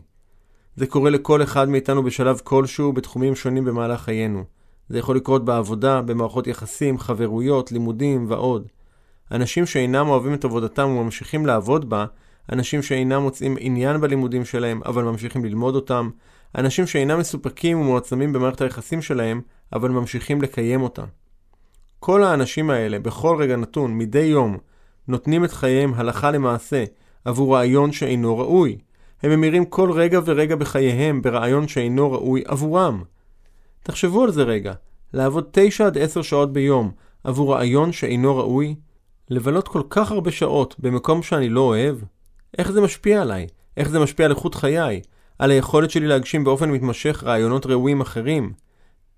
זה 0.76 0.86
קורה 0.86 1.10
לכל 1.10 1.42
אחד 1.42 1.68
מאיתנו 1.68 2.02
בשלב 2.02 2.40
כלשהו 2.44 2.92
בתחומים 2.92 3.34
שונים 3.34 3.64
במהלך 3.64 4.00
חיינו. 4.00 4.44
זה 4.88 4.98
יכול 4.98 5.16
לקרות 5.16 5.44
בעבודה, 5.44 6.02
במערכות 6.02 6.46
יחסים, 6.46 6.98
חברויות, 6.98 7.72
לימודים 7.72 8.26
ועוד. 8.28 8.68
אנשים 9.32 9.66
שאינם 9.66 10.08
אוהבים 10.08 10.34
את 10.34 10.44
עבודתם 10.44 10.88
וממשיכים 10.88 11.46
לעבוד 11.46 11.90
בה, 11.90 12.06
אנשים 12.52 12.82
שאינם 12.82 13.22
מוצאים 13.22 13.56
עניין 13.60 14.00
בלימודים 14.00 14.44
שלהם, 14.44 14.80
אבל 14.86 15.04
ממשיכים 15.04 15.44
ללמוד 15.44 15.74
אותם, 15.74 16.10
אנשים 16.54 16.86
שאינם 16.86 17.18
מסופקים 17.18 17.80
ומועצמים 17.80 18.32
במערכת 18.32 18.60
היחסים 18.60 19.02
שלהם, 19.02 19.40
אבל 19.72 19.90
ממשיכים 19.90 20.42
לקיים 20.42 20.82
אותה. 20.82 21.04
כל 22.00 22.22
האנשים 22.22 22.70
האלה, 22.70 22.98
בכל 22.98 23.36
רגע 23.40 23.56
נתון, 23.56 23.98
מדי 23.98 24.18
יום, 24.18 24.58
נותנים 25.08 25.44
את 25.44 25.52
חייהם 25.52 25.94
הלכה 25.94 26.30
למעשה 26.30 26.84
עבור 27.24 27.54
רעיון 27.54 27.92
שאינו 27.92 28.38
ראוי. 28.38 28.78
הם 29.22 29.30
ממירים 29.30 29.64
כל 29.64 29.92
רגע 29.92 30.20
ורגע 30.24 30.56
בחייהם 30.56 31.22
ברעיון 31.22 31.68
שאינו 31.68 32.12
ראוי 32.12 32.42
עבורם. 32.46 33.02
תחשבו 33.82 34.24
על 34.24 34.30
זה 34.30 34.42
רגע, 34.42 34.72
לעבוד 35.12 35.48
9 35.50 35.86
עד 35.86 35.98
10 35.98 36.22
שעות 36.22 36.52
ביום 36.52 36.90
עבור 37.24 37.54
רעיון 37.54 37.92
שאינו 37.92 38.36
ראוי, 38.36 38.74
לבלות 39.30 39.68
כל 39.68 39.82
כך 39.90 40.10
הרבה 40.10 40.30
שעות 40.30 40.74
במקום 40.78 41.22
שאני 41.22 41.48
לא 41.48 41.60
אוהב, 41.60 41.96
איך 42.58 42.70
זה 42.70 42.80
משפיע 42.80 43.22
עליי? 43.22 43.46
איך 43.76 43.88
זה 43.88 43.98
משפיע 43.98 44.26
על 44.26 44.32
איכות 44.32 44.54
חיי? 44.54 45.00
על 45.38 45.50
היכולת 45.50 45.90
שלי 45.90 46.06
להגשים 46.06 46.44
באופן 46.44 46.70
מתמשך 46.70 47.22
רעיונות 47.26 47.66
ראויים 47.66 48.00
אחרים? 48.00 48.52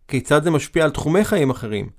כיצד 0.09 0.43
זה 0.43 0.51
משפיע 0.51 0.85
על 0.85 0.91
תחומי 0.91 1.25
חיים 1.25 1.51
אחרים? 1.51 1.91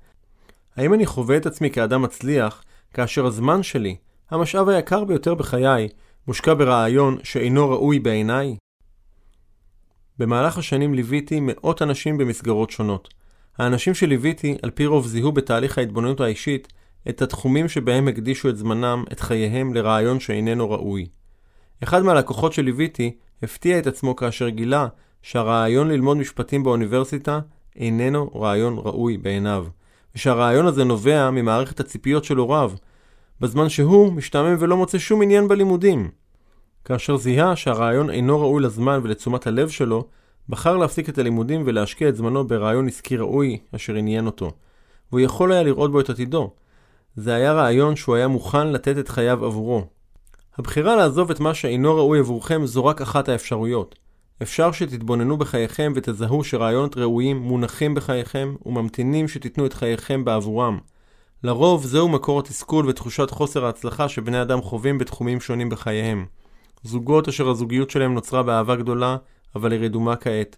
האם 0.76 0.94
אני 0.94 1.06
חווה 1.06 1.36
את 1.36 1.46
עצמי 1.46 1.70
כאדם 1.70 2.02
מצליח, 2.02 2.64
כאשר 2.94 3.26
הזמן 3.26 3.62
שלי, 3.62 3.96
המשאב 4.30 4.68
היקר 4.68 5.04
ביותר 5.04 5.34
בחיי, 5.34 5.88
מושקע 6.26 6.54
ברעיון 6.54 7.18
שאינו 7.22 7.70
ראוי 7.70 7.98
בעיניי? 7.98 8.56
במהלך 10.18 10.58
השנים 10.58 10.94
ליוויתי 10.94 11.40
מאות 11.42 11.82
אנשים 11.82 12.18
במסגרות 12.18 12.70
שונות. 12.70 13.08
האנשים 13.58 13.94
שליוויתי, 13.94 14.56
על 14.62 14.70
פי 14.70 14.86
רוב 14.86 15.06
זיהו 15.06 15.32
בתהליך 15.32 15.78
ההתבוננות 15.78 16.20
האישית 16.20 16.72
את 17.08 17.22
התחומים 17.22 17.68
שבהם 17.68 18.08
הקדישו 18.08 18.48
את 18.48 18.56
זמנם, 18.56 19.04
את 19.12 19.20
חייהם, 19.20 19.74
לרעיון 19.74 20.20
שאיננו 20.20 20.70
ראוי. 20.70 21.06
אחד 21.82 22.02
מהלקוחות 22.02 22.52
שליוויתי 22.52 23.16
הפתיע 23.42 23.78
את 23.78 23.86
עצמו 23.86 24.16
כאשר 24.16 24.48
גילה 24.48 24.86
שהרעיון 25.22 25.88
ללמוד 25.88 26.16
משפטים 26.16 26.64
באוניברסיטה 26.64 27.40
איננו 27.76 28.30
רעיון 28.34 28.78
ראוי 28.78 29.16
בעיניו, 29.16 29.66
ושהרעיון 30.14 30.66
הזה 30.66 30.84
נובע 30.84 31.30
ממערכת 31.30 31.80
הציפיות 31.80 32.24
של 32.24 32.36
הוריו, 32.36 32.72
בזמן 33.40 33.68
שהוא 33.68 34.12
משתעמם 34.12 34.56
ולא 34.58 34.76
מוצא 34.76 34.98
שום 34.98 35.22
עניין 35.22 35.48
בלימודים. 35.48 36.10
כאשר 36.84 37.16
זיהה 37.16 37.56
שהרעיון 37.56 38.10
אינו 38.10 38.40
ראוי 38.40 38.62
לזמן 38.62 39.00
ולתשומת 39.02 39.46
הלב 39.46 39.68
שלו, 39.68 40.04
בחר 40.48 40.76
להפסיק 40.76 41.08
את 41.08 41.18
הלימודים 41.18 41.62
ולהשקיע 41.66 42.08
את 42.08 42.16
זמנו 42.16 42.46
ברעיון 42.46 42.88
עסקי 42.88 43.16
ראוי 43.16 43.58
אשר 43.74 43.94
עניין 43.94 44.26
אותו, 44.26 44.50
והוא 45.10 45.20
יכול 45.20 45.52
היה 45.52 45.62
לראות 45.62 45.92
בו 45.92 46.00
את 46.00 46.10
עתידו. 46.10 46.50
זה 47.16 47.34
היה 47.34 47.52
רעיון 47.52 47.96
שהוא 47.96 48.14
היה 48.14 48.28
מוכן 48.28 48.72
לתת 48.72 48.98
את 48.98 49.08
חייו 49.08 49.44
עבורו. 49.44 49.84
הבחירה 50.58 50.96
לעזוב 50.96 51.30
את 51.30 51.40
מה 51.40 51.54
שאינו 51.54 51.96
ראוי 51.96 52.18
עבורכם 52.18 52.66
זו 52.66 52.84
רק 52.84 53.00
אחת 53.00 53.28
האפשרויות. 53.28 53.94
אפשר 54.42 54.72
שתתבוננו 54.72 55.36
בחייכם 55.36 55.92
ותזהו 55.96 56.44
שרעיונות 56.44 56.96
ראויים 56.96 57.36
מונחים 57.36 57.94
בחייכם 57.94 58.54
וממתינים 58.66 59.28
שתיתנו 59.28 59.66
את 59.66 59.72
חייכם 59.72 60.24
בעבורם. 60.24 60.78
לרוב 61.42 61.84
זהו 61.84 62.08
מקור 62.08 62.40
התסכול 62.40 62.88
ותחושת 62.88 63.30
חוסר 63.30 63.64
ההצלחה 63.64 64.08
שבני 64.08 64.42
אדם 64.42 64.62
חווים 64.62 64.98
בתחומים 64.98 65.40
שונים 65.40 65.68
בחייהם. 65.68 66.26
זוגות 66.82 67.28
אשר 67.28 67.48
הזוגיות 67.48 67.90
שלהם 67.90 68.14
נוצרה 68.14 68.42
באהבה 68.42 68.76
גדולה, 68.76 69.16
אבל 69.56 69.72
היא 69.72 69.80
רדומה 69.80 70.16
כעת. 70.16 70.56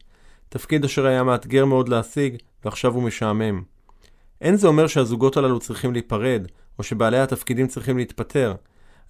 תפקיד 0.48 0.84
אשר 0.84 1.06
היה 1.06 1.22
מאתגר 1.22 1.64
מאוד 1.64 1.88
להשיג, 1.88 2.36
ועכשיו 2.64 2.94
הוא 2.94 3.02
משעמם. 3.02 3.75
אין 4.40 4.56
זה 4.56 4.68
אומר 4.68 4.86
שהזוגות 4.86 5.36
הללו 5.36 5.60
צריכים 5.60 5.92
להיפרד, 5.92 6.46
או 6.78 6.84
שבעלי 6.84 7.18
התפקידים 7.18 7.66
צריכים 7.66 7.98
להתפטר. 7.98 8.54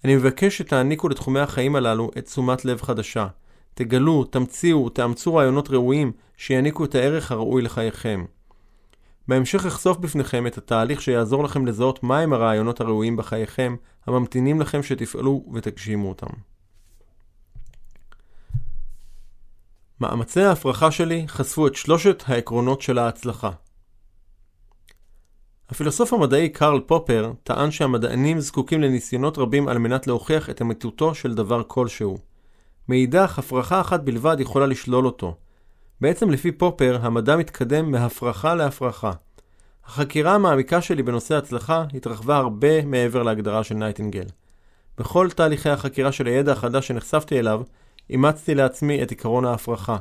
אני 0.03 0.15
מבקש 0.15 0.57
שתעניקו 0.57 1.09
לתחומי 1.09 1.39
החיים 1.39 1.75
הללו 1.75 2.11
את 2.17 2.25
תשומת 2.25 2.65
לב 2.65 2.81
חדשה. 2.81 3.27
תגלו, 3.73 4.23
תמציאו, 4.23 4.89
תאמצו 4.89 5.35
רעיונות 5.35 5.69
ראויים 5.69 6.11
שיעניקו 6.37 6.85
את 6.85 6.95
הערך 6.95 7.31
הראוי 7.31 7.61
לחייכם. 7.61 8.25
בהמשך 9.27 9.65
אחשוף 9.65 9.97
בפניכם 9.97 10.47
את 10.47 10.57
התהליך 10.57 11.01
שיעזור 11.01 11.43
לכם 11.43 11.65
לזהות 11.65 12.03
מהם 12.03 12.33
הרעיונות 12.33 12.81
הראויים 12.81 13.17
בחייכם, 13.17 13.75
הממתינים 14.05 14.61
לכם 14.61 14.83
שתפעלו 14.83 15.45
ותגשימו 15.53 16.09
אותם. 16.09 16.27
מאמצי 20.01 20.41
ההפרחה 20.41 20.91
שלי 20.91 21.27
חשפו 21.27 21.67
את 21.67 21.75
שלושת 21.75 22.23
העקרונות 22.27 22.81
של 22.81 22.97
ההצלחה. 22.97 23.51
הפילוסוף 25.69 26.13
המדעי 26.13 26.49
קרל 26.49 26.79
פופר 26.79 27.31
טען 27.43 27.71
שהמדענים 27.71 28.39
זקוקים 28.39 28.81
לניסיונות 28.81 29.37
רבים 29.37 29.67
על 29.67 29.77
מנת 29.77 30.07
להוכיח 30.07 30.49
את 30.49 30.61
אמיתותו 30.61 31.15
של 31.15 31.33
דבר 31.33 31.63
כלשהו. 31.67 32.17
מאידך, 32.89 33.39
הפרחה 33.39 33.81
אחת 33.81 33.99
בלבד 33.99 34.39
יכולה 34.39 34.65
לשלול 34.65 35.05
אותו. 35.05 35.35
בעצם 36.01 36.29
לפי 36.29 36.51
פופר, 36.51 36.99
המדע 37.01 37.35
מתקדם 37.35 37.91
מהפרחה 37.91 38.55
להפרחה. 38.55 39.11
החקירה 39.85 40.35
המעמיקה 40.35 40.81
שלי 40.81 41.03
בנושא 41.03 41.35
הצלחה 41.35 41.83
התרחבה 41.93 42.37
הרבה 42.37 42.85
מעבר 42.85 43.23
להגדרה 43.23 43.63
של 43.63 43.75
נייטינגל. 43.75 44.25
בכל 44.97 45.29
תהליכי 45.29 45.69
החקירה 45.69 46.11
של 46.11 46.27
הידע 46.27 46.51
החדש 46.51 46.87
שנחשפתי 46.87 47.39
אליו, 47.39 47.61
אימצתי 48.09 48.55
לעצמי 48.55 49.03
את 49.03 49.11
עקרון 49.11 49.45
ההפרחה. 49.45 49.97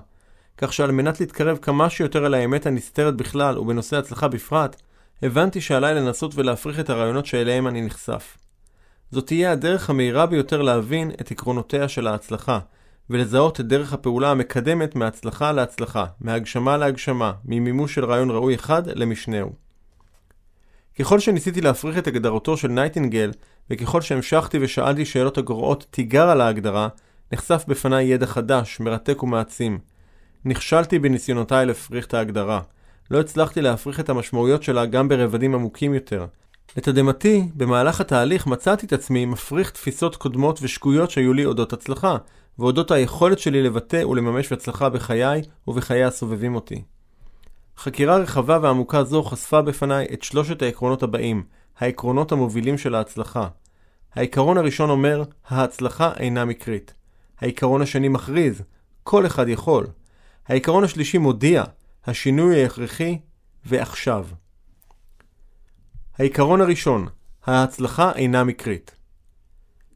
כך 0.58 0.72
שעל 0.72 0.90
מנת 0.90 1.20
להתקרב 1.20 1.58
כמה 1.62 1.90
שיותר 1.90 2.26
אל 2.26 2.34
האמת 2.34 2.66
הנסתרת 2.66 3.16
בכלל 3.16 3.58
ובנושא 3.58 3.96
הצלחה 3.96 4.28
בפרט, 4.28 4.82
הבנתי 5.22 5.60
שעליי 5.60 5.94
לנסות 5.94 6.34
ולהפריך 6.34 6.80
את 6.80 6.90
הרעיונות 6.90 7.26
שאליהם 7.26 7.66
אני 7.66 7.82
נחשף. 7.82 8.36
זאת 9.10 9.26
תהיה 9.26 9.52
הדרך 9.52 9.90
המהירה 9.90 10.26
ביותר 10.26 10.62
להבין 10.62 11.10
את 11.20 11.30
עקרונותיה 11.30 11.88
של 11.88 12.06
ההצלחה, 12.06 12.58
ולזהות 13.10 13.60
את 13.60 13.66
דרך 13.66 13.92
הפעולה 13.92 14.30
המקדמת 14.30 14.94
מהצלחה 14.94 15.52
להצלחה, 15.52 16.06
מהגשמה 16.20 16.76
להגשמה, 16.76 17.32
ממימוש 17.44 17.94
של 17.94 18.04
רעיון 18.04 18.30
ראוי 18.30 18.54
אחד 18.54 18.82
למשנהו. 18.86 19.52
ככל 20.98 21.20
שניסיתי 21.20 21.60
להפריך 21.60 21.98
את 21.98 22.06
הגדרתו 22.06 22.56
של 22.56 22.68
נייטינגל, 22.68 23.30
וככל 23.70 24.00
שהמשכתי 24.00 24.58
ושאלתי 24.60 25.04
שאלות 25.04 25.38
הגורעות 25.38 25.86
תיגר 25.90 26.28
על 26.28 26.40
ההגדרה, 26.40 26.88
נחשף 27.32 27.64
בפניי 27.68 28.04
ידע 28.04 28.26
חדש, 28.26 28.80
מרתק 28.80 29.22
ומעצים. 29.22 29.78
נכשלתי 30.44 30.98
בניסיונותיי 30.98 31.66
להפריך 31.66 32.06
את 32.06 32.14
ההגדרה. 32.14 32.60
לא 33.10 33.20
הצלחתי 33.20 33.62
להפריך 33.62 34.00
את 34.00 34.08
המשמעויות 34.08 34.62
שלה 34.62 34.86
גם 34.86 35.08
ברבדים 35.08 35.54
עמוקים 35.54 35.94
יותר. 35.94 36.26
לתדהמתי, 36.76 37.48
במהלך 37.54 38.00
התהליך 38.00 38.46
מצאתי 38.46 38.86
את 38.86 38.92
עצמי 38.92 39.26
מפריך 39.26 39.70
תפיסות 39.70 40.16
קודמות 40.16 40.58
ושגויות 40.62 41.10
שהיו 41.10 41.32
לי 41.32 41.44
אודות 41.44 41.72
הצלחה, 41.72 42.16
ואודות 42.58 42.90
היכולת 42.90 43.38
שלי 43.38 43.62
לבטא 43.62 44.04
ולממש 44.06 44.52
הצלחה 44.52 44.88
בחיי 44.88 45.42
ובחיי 45.68 46.04
הסובבים 46.04 46.54
אותי. 46.54 46.82
חקירה 47.78 48.16
רחבה 48.16 48.58
ועמוקה 48.62 49.04
זו 49.04 49.22
חשפה 49.22 49.62
בפניי 49.62 50.06
את 50.12 50.22
שלושת 50.22 50.62
העקרונות 50.62 51.02
הבאים, 51.02 51.42
העקרונות 51.78 52.32
המובילים 52.32 52.78
של 52.78 52.94
ההצלחה. 52.94 53.48
העיקרון 54.14 54.58
הראשון 54.58 54.90
אומר, 54.90 55.22
ההצלחה 55.48 56.12
אינה 56.16 56.44
מקרית. 56.44 56.94
העיקרון 57.40 57.82
השני 57.82 58.08
מכריז, 58.08 58.62
כל 59.02 59.26
אחד 59.26 59.48
יכול. 59.48 59.86
העיקרון 60.48 60.84
השלישי 60.84 61.18
מודיע, 61.18 61.64
השינוי 62.06 62.62
ההכרחי, 62.62 63.18
ועכשיו. 63.64 64.26
העיקרון 66.18 66.60
הראשון, 66.60 67.08
ההצלחה 67.46 68.12
אינה 68.12 68.44
מקרית. 68.44 68.94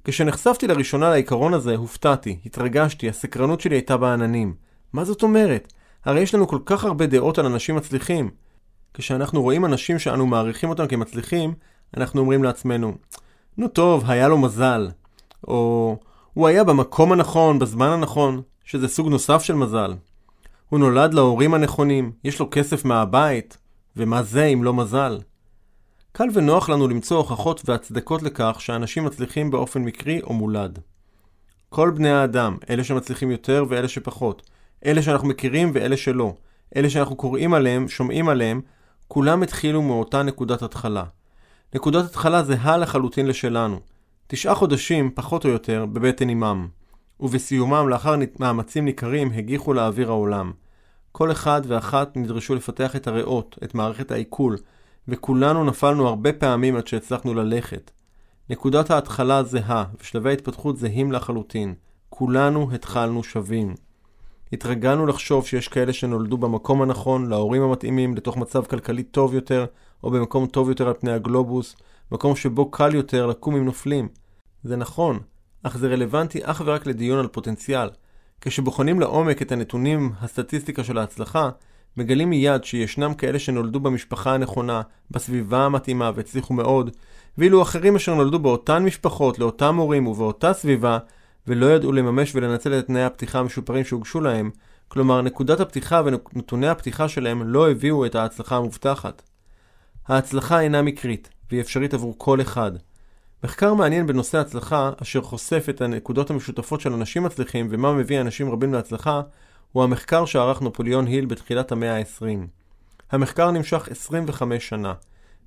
כשנחשפתי 0.05 0.67
לראשונה 0.67 1.11
לעיקרון 1.11 1.55
הזה, 1.55 1.77
הופתעתי, 1.77 2.39
התרגשתי, 2.47 3.09
הסקרנות 3.09 3.61
שלי 3.61 3.77
הייתה 3.77 3.97
בעננים. 3.97 4.55
מה 4.93 5.05
זאת 5.05 5.23
אומרת? 5.23 5.73
הרי 6.05 6.21
יש 6.21 6.35
לנו 6.35 6.49
כל 6.49 6.59
כך 6.65 6.85
הרבה 6.85 7.07
דעות 7.07 7.39
על 7.39 7.47
אנשים 7.47 7.77
מצליחים. 7.77 8.31
כשאנחנו 8.95 9.43
רואים 9.43 9.65
אנשים 9.65 9.99
שאנו 9.99 10.27
מעריכים 10.27 10.71
אותם 10.71 10.87
כמצליחים, 10.87 11.55
אנחנו 11.97 12.21
אומרים 12.21 12.45
לעצמנו, 12.45 12.95
נו 13.57 13.69
טוב, 13.69 14.11
היה 14.11 14.29
לו 14.29 14.39
מזל. 14.39 14.89
או 15.49 15.97
הוא 16.35 16.49
היה 16.49 16.65
במקום 16.65 17.13
הנכון, 17.13 17.59
בזמן 17.59 17.89
הנכון, 17.89 18.43
שזה 18.65 18.89
סוג 18.89 19.09
נוסף 19.09 19.43
של 19.43 19.55
מזל. 19.55 19.95
הוא 20.71 20.79
נולד 20.79 21.15
להורים 21.15 21.55
הנכונים, 21.55 22.13
יש 22.25 22.41
לו 22.41 22.49
כסף 22.51 22.85
מהבית, 22.85 23.59
ומה 23.97 24.23
זה 24.23 24.45
אם 24.45 24.65
לא 24.65 24.75
מזל? 24.75 25.19
קל 26.13 26.29
ונוח 26.35 26.69
לנו 26.69 26.89
למצוא 26.89 27.17
הוכחות 27.17 27.63
והצדקות 27.65 28.23
לכך 28.23 28.57
שאנשים 28.59 29.05
מצליחים 29.05 29.51
באופן 29.51 29.83
מקרי 29.83 30.21
או 30.23 30.33
מולד. 30.33 30.79
כל 31.69 31.91
בני 31.91 32.11
האדם, 32.11 32.57
אלה 32.71 32.85
שמצליחים 32.85 33.31
יותר 33.31 33.65
ואלה 33.69 33.89
שפחות, 33.89 34.51
אלה 34.87 35.03
שאנחנו 35.03 35.29
מכירים 35.29 35.71
ואלה 35.75 35.97
שלא, 35.97 36.35
אלה 36.77 36.91
שאנחנו 36.91 37.17
קוראים 37.17 37.55
עליהם, 37.55 37.89
שומעים 37.89 38.29
עליהם, 38.29 38.61
כולם 39.09 39.43
התחילו 39.43 39.83
מאותה 39.83 40.23
נקודת 40.23 40.63
התחלה. 40.63 41.05
נקודת 41.75 42.05
התחלה 42.05 42.43
זהה 42.43 42.77
לחלוטין 42.77 43.27
לשלנו. 43.27 43.81
תשעה 44.27 44.55
חודשים, 44.55 45.11
פחות 45.15 45.45
או 45.45 45.51
יותר, 45.51 45.87
בבטן 45.87 46.31
אמם. 46.31 46.69
ובסיומם, 47.21 47.89
לאחר 47.89 48.15
מאמצים 48.39 48.85
ניכרים, 48.85 49.33
הגיחו 49.33 49.73
לאוויר 49.73 50.11
העולם. 50.11 50.53
כל 51.13 51.33
אחד 51.33 51.63
ואחת 51.67 52.17
נדרשו 52.17 52.55
לפתח 52.55 52.97
את 52.97 53.07
הריאות, 53.07 53.59
את 53.65 53.75
מערכת 53.75 54.11
העיכול, 54.11 54.57
וכולנו 55.09 55.65
נפלנו 55.65 56.09
הרבה 56.09 56.33
פעמים 56.33 56.77
עד 56.77 56.87
שהצלחנו 56.87 57.35
ללכת. 57.35 57.91
נקודת 58.51 58.91
ההתחלה 58.91 59.43
זהה, 59.43 59.85
ושלבי 60.01 60.31
ההתפתחות 60.31 60.77
זהים 60.77 61.13
לחלוטין. 61.13 61.75
כולנו 62.09 62.73
התחלנו 62.75 63.23
שווים. 63.23 63.75
התרגלנו 64.53 65.07
לחשוב 65.07 65.47
שיש 65.47 65.69
כאלה 65.69 65.93
שנולדו 65.93 66.39
במקום 66.39 66.83
הנכון, 66.83 67.29
להורים 67.29 67.63
המתאימים, 67.63 68.17
לתוך 68.17 68.37
מצב 68.37 68.65
כלכלי 68.65 69.03
טוב 69.03 69.35
יותר, 69.35 69.67
או 70.05 70.11
במקום 70.11 70.47
טוב 70.47 70.69
יותר 70.69 70.89
על 70.89 70.95
פני 70.95 71.13
הגלובוס, 71.13 71.77
מקום 72.13 72.37
שבו 72.37 72.71
קל 72.71 72.95
יותר 72.95 73.27
לקום 73.27 73.57
עם 73.57 73.65
נופלים. 73.65 74.09
זה 74.63 74.77
נכון, 74.77 75.19
אך 75.63 75.79
זה 75.79 75.89
רלוונטי 75.89 76.39
אך 76.43 76.63
ורק 76.65 76.87
לדיון 76.87 77.19
על 77.19 77.27
פוטנציאל. 77.27 77.89
כשבוחנים 78.41 79.01
לעומק 79.01 79.43
את 79.43 79.53
הנתונים, 79.53 80.13
הסטטיסטיקה 80.21 80.85
של 80.85 80.99
ההצלחה, 80.99 81.51
מגלים 81.97 82.31
מיד 82.31 82.65
שישנם 82.65 83.15
כאלה 83.15 83.39
שנולדו 83.39 83.81
במשפחה 83.81 84.35
הנכונה, 84.35 84.83
בסביבה 85.11 85.65
המתאימה 85.65 86.11
והצליחו 86.15 86.55
מאוד, 86.55 86.91
ואילו 87.39 87.63
אחרים 87.63 87.97
אשר 87.97 88.15
נולדו 88.15 88.39
באותן 88.39 88.85
משפחות, 88.85 89.39
לאותם 89.39 89.77
הורים 89.77 90.07
ובאותה 90.07 90.53
סביבה, 90.53 90.99
ולא 91.47 91.67
ידעו 91.67 91.93
לממש 91.93 92.35
ולנצל 92.35 92.79
את 92.79 92.87
תנאי 92.87 93.03
הפתיחה 93.03 93.39
המשופרים 93.39 93.85
שהוגשו 93.85 94.21
להם, 94.21 94.51
כלומר 94.89 95.23
נקודת 95.23 95.61
הפתיחה 95.61 96.03
ונתוני 96.05 96.69
הפתיחה 96.69 97.09
שלהם 97.09 97.43
לא 97.43 97.71
הביאו 97.71 98.07
את 98.07 98.15
ההצלחה 98.15 98.57
המובטחת. 98.57 99.23
ההצלחה 100.09 100.61
אינה 100.61 100.83
מקרית, 100.83 101.31
והיא 101.51 101.61
אפשרית 101.61 101.95
עבור 101.95 102.15
כל 102.19 102.41
אחד. 102.41 102.73
מחקר 103.45 103.75
מעניין 103.75 104.07
בנושא 104.07 104.39
הצלחה, 104.39 104.91
אשר 105.03 105.23
חושף 105.23 105.67
את 105.71 105.81
הנקודות 105.81 106.31
המשותפות 106.31 106.81
של 106.81 106.93
אנשים 106.93 107.23
מצליחים 107.23 107.69
ומה 107.71 107.93
מביא 107.93 108.21
אנשים 108.21 108.51
רבים 108.51 108.73
להצלחה, 108.73 109.23
הוא 109.73 109.85
המחקר 109.85 110.25
שערך 110.25 110.63
נפוליאון 110.63 111.07
היל 111.07 111.27
בתחילת 111.27 111.73
המאה 111.73 111.97
ה-20. 111.99 112.47
המחקר 113.13 113.51
נמשך 113.51 113.89
25 113.91 114.69
שנה, 114.69 114.95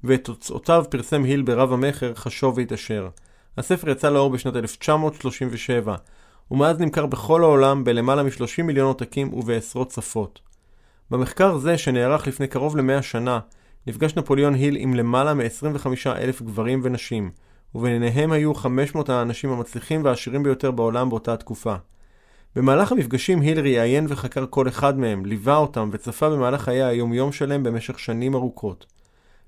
ואת 0.04 0.24
תוצאותיו 0.24 0.86
פרסם 0.90 1.24
היל 1.24 1.42
ברב 1.42 1.74
המכר 1.74 2.14
חשוב 2.16 2.58
והתעשר. 2.58 3.10
הספר 3.58 3.90
יצא 3.90 4.10
לאור 4.10 4.30
בשנת 4.30 4.56
1937, 4.56 5.96
ומאז 6.52 6.80
נמכר 6.80 7.06
בכל 7.06 7.44
העולם 7.44 7.84
בלמעלה 7.84 8.24
מ-30 8.24 8.64
מיליון 8.64 8.88
עותקים 8.88 9.34
ובעשרות 9.34 9.92
שפות. 9.92 10.40
במחקר 11.12 11.58
זה, 11.58 11.78
שנערך 11.78 12.28
לפני 12.28 12.48
קרוב 12.48 12.78
למאה 12.78 13.02
שנה, 13.02 13.40
נפגש 13.88 14.16
נפוליאון 14.16 14.54
היל 14.54 14.76
עם 14.76 14.94
למעלה 14.94 15.34
מ-25 15.34 15.88
אלף 16.08 16.42
גברים 16.42 16.82
ונשים, 16.84 17.32
וביניהם 17.76 18.32
היו 18.32 18.54
500 18.54 19.10
האנשים 19.10 19.50
המצליחים 19.50 20.04
והעשירים 20.06 20.44
ביותר 20.44 20.72
בעולם 20.72 21.10
באותה 21.10 21.34
התקופה. 21.34 21.76
במהלך 22.56 22.92
המפגשים 22.92 23.42
היל 23.42 23.60
ראיין 23.60 24.06
וחקר 24.10 24.46
כל 24.50 24.68
אחד 24.68 25.00
מהם, 25.00 25.26
ליווה 25.26 25.56
אותם 25.56 25.90
וצפה 25.94 26.30
במהלך 26.30 26.62
חיי 26.62 26.84
היום-יום 26.84 27.32
שלהם 27.32 27.64
במשך 27.64 28.00
שנים 28.00 28.36
ארוכות. 28.36 28.86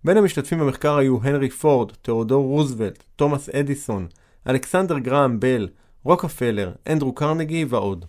בין 0.03 0.17
המשתתפים 0.17 0.59
במחקר 0.59 0.97
היו 0.97 1.17
הנרי 1.23 1.49
פורד, 1.49 1.91
תיאודור 2.01 2.45
רוזוולט, 2.45 3.03
תומאס 3.15 3.49
אדיסון, 3.49 4.07
אלכסנדר 4.49 4.99
גראם 4.99 5.39
בל, 5.39 5.67
רוקפלר, 6.03 6.71
אנדרו 6.87 7.15
קרנגי 7.15 7.65
ועוד. 7.69 8.05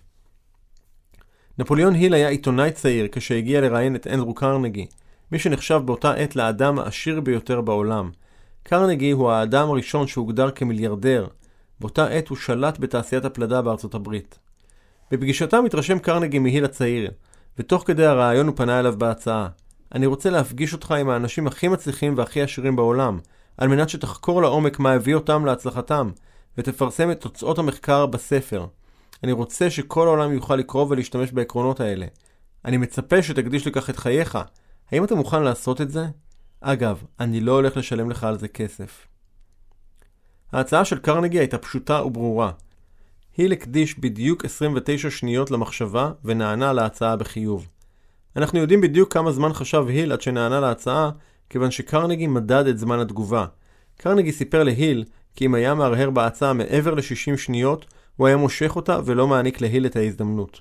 נפוליאון 1.59 1.95
היל 1.95 2.15
היה 2.15 2.29
עיתונאי 2.29 2.73
צעיר 2.73 3.09
כשהגיע 3.13 3.61
לראיין 3.61 3.97
את 3.97 4.07
אנדרו 4.07 4.35
קרנגי, 4.35 4.87
מי 5.33 5.39
שנחשב 5.39 5.81
באותה 5.85 6.13
עת 6.15 6.37
לאדם 6.37 6.79
העשיר 6.79 7.21
ביותר 7.21 7.61
בעולם. 7.61 8.11
קרנגי 8.69 9.11
הוא 9.11 9.31
האדם 9.31 9.69
הראשון 9.69 10.07
שהוגדר 10.07 10.51
כמיליארדר, 10.51 11.27
באותה 11.81 12.07
עת 12.07 12.29
הוא 12.29 12.37
שלט 12.37 12.79
בתעשיית 12.79 13.25
הפלדה 13.25 13.63
בארצות 13.63 13.95
הברית. 13.95 14.39
בפגישתם 15.11 15.65
התרשם 15.67 15.99
קרנגי 15.99 16.39
מהיל 16.39 16.65
הצעיר, 16.65 17.11
ותוך 17.59 17.83
כדי 17.87 18.07
הרעיון 18.07 18.47
הוא 18.47 18.57
פנה 18.57 18.81
אליו 18.81 18.95
בהצעה. 18.99 19.49
אני 19.95 20.07
רוצה 20.07 20.31
להפגיש 20.31 20.73
אותך 20.73 20.91
עם 20.91 21.09
האנשים 21.09 21.47
הכי 21.47 21.69
מצליחים 21.69 22.15
והכי 22.17 22.43
עשירים 22.43 22.77
בעולם, 22.77 23.19
על 23.59 23.69
מנת 23.69 23.89
שתחקור 23.89 24.43
לעומק 24.43 24.79
מה 24.79 24.93
הביא 24.93 25.15
אותם 25.15 25.47
להצלחתם, 25.47 26.11
ותפרסם 26.59 27.11
את 27.11 27.21
תוצאות 27.21 27.59
המחקר 27.59 28.07
בספר. 28.07 28.67
אני 29.25 29.33
רוצה 29.33 29.71
שכל 29.71 30.07
העולם 30.07 30.33
יוכל 30.33 30.57
לקרוא 30.57 30.87
ולהשתמש 30.89 31.33
בעקרונות 31.33 31.81
האלה. 31.81 32.07
אני 32.65 32.77
מצפה 32.77 33.23
שתקדיש 33.23 33.67
לכך 33.67 33.91
את 33.91 33.97
חייך. 33.97 34.39
האם 34.93 35.05
אתה 35.05 35.15
מוכן 35.15 35.43
לעשות 35.43 35.81
את 35.81 35.91
זה? 35.91 36.07
אגב, 36.69 37.03
אני 37.21 37.41
לא 37.41 37.53
הולך 37.53 37.77
לשלם 37.77 38.11
לך 38.11 38.25
על 38.25 38.39
זה 38.39 38.49
כסף. 38.49 39.07
ההצעה 40.53 40.85
של 40.85 40.99
קרנגי 40.99 41.39
הייתה 41.39 41.59
פשוטה 41.59 42.05
וברורה. 42.05 42.51
היל 43.37 43.53
הקדיש 43.53 43.99
בדיוק 43.99 44.45
29 44.45 45.11
שניות 45.11 45.51
למחשבה 45.51 46.13
ונענה 46.25 46.73
להצעה 46.73 47.17
בחיוב. 47.17 47.69
אנחנו 48.37 48.59
יודעים 48.59 48.81
בדיוק 48.81 49.13
כמה 49.13 49.33
זמן 49.33 49.53
חשב 49.53 49.85
היל 49.89 50.13
עד 50.13 50.23
שנענה 50.23 50.61
להצעה, 50.61 51.11
כיוון 51.51 51.71
שקרנגי 51.71 52.27
מדד 52.27 52.67
את 52.67 52.79
זמן 52.79 52.99
התגובה. 52.99 53.47
קרנגי 53.97 54.33
סיפר 54.33 54.65
להיל 54.65 55.05
כי 55.37 55.47
אם 55.47 55.55
היה 55.55 55.75
מהרהר 55.75 56.11
בהצעה 56.11 56.53
מעבר 56.53 56.95
ל-60 56.95 57.37
שניות, 57.37 57.87
הוא 58.17 58.27
היה 58.27 58.37
מושך 58.37 58.77
אותה 58.77 58.99
ולא 59.05 59.27
מעניק 59.27 59.61
להיל 59.61 59.87
את 59.87 59.97
ההזדמנות. 59.97 60.61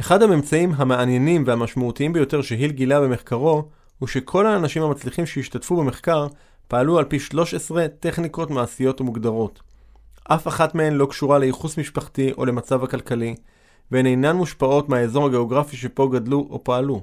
אחד 0.00 0.22
הממצאים 0.22 0.72
המעניינים 0.76 1.44
והמשמעותיים 1.46 2.12
ביותר 2.12 2.42
שהיל 2.42 2.70
גילה 2.70 3.00
במחקרו, 3.00 3.68
הוא 3.98 4.08
שכל 4.08 4.46
האנשים 4.46 4.82
המצליחים 4.82 5.26
שהשתתפו 5.26 5.76
במחקר 5.76 6.26
פעלו 6.68 6.98
על 6.98 7.04
פי 7.04 7.20
13 7.20 7.88
טכניקות 7.88 8.50
מעשיות 8.50 9.00
ומוגדרות. 9.00 9.62
אף 10.24 10.48
אחת 10.48 10.74
מהן 10.74 10.92
לא 10.92 11.06
קשורה 11.06 11.38
לייחוס 11.38 11.78
משפחתי 11.78 12.32
או 12.32 12.44
למצב 12.44 12.84
הכלכלי, 12.84 13.34
והן 13.90 14.06
אינן 14.06 14.36
מושפעות 14.36 14.88
מהאזור 14.88 15.26
הגיאוגרפי 15.26 15.76
שפה 15.76 16.08
גדלו 16.12 16.46
או 16.50 16.64
פעלו. 16.64 17.02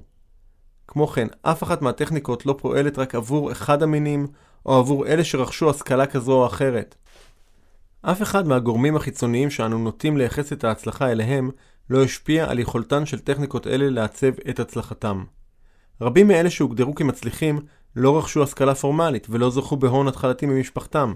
כמו 0.88 1.08
כן, 1.08 1.28
אף 1.42 1.64
אחת 1.64 1.82
מהטכניקות 1.82 2.46
לא 2.46 2.56
פועלת 2.60 2.98
רק 3.00 3.16
עבור 3.16 3.52
אחד 3.52 3.84
המינים, 3.84 4.28
או 4.66 4.78
עבור 4.78 5.08
אלה 5.08 5.24
שרכשו 5.24 5.70
השכלה 5.70 6.06
כזו 6.06 6.32
או 6.32 6.46
אחרת. 6.46 6.96
אף 8.02 8.22
אחד 8.22 8.48
מהגורמים 8.48 8.96
החיצוניים 8.96 9.50
שאנו 9.50 9.78
נוטים 9.78 10.18
לייחס 10.18 10.54
את 10.54 10.64
ההצלחה 10.64 11.12
אליהם, 11.12 11.50
לא 11.90 12.04
השפיע 12.04 12.50
על 12.50 12.60
יכולתן 12.60 13.06
של 13.06 13.20
טכניקות 13.20 13.68
אלה 13.68 13.90
לעצב 13.90 14.32
את 14.50 14.60
הצלחתם. 14.60 15.24
רבים 16.02 16.28
מאלה 16.28 16.50
שהוגדרו 16.50 16.96
כמצליחים 16.96 17.60
לא 17.96 18.18
רכשו 18.18 18.44
השכלה 18.44 18.76
פורמלית 18.76 19.28
ולא 19.30 19.50
זכו 19.50 19.78
בהון 19.78 20.08
התחלתי 20.08 20.46
ממשפחתם. 20.46 21.14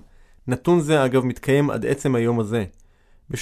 נתון 0.48 0.80
זה 0.82 1.06
אגב 1.06 1.26
מתקיים 1.26 1.70
עד 1.70 1.86
עצם 1.86 2.16
היום 2.16 2.40
הזה. 2.40 2.66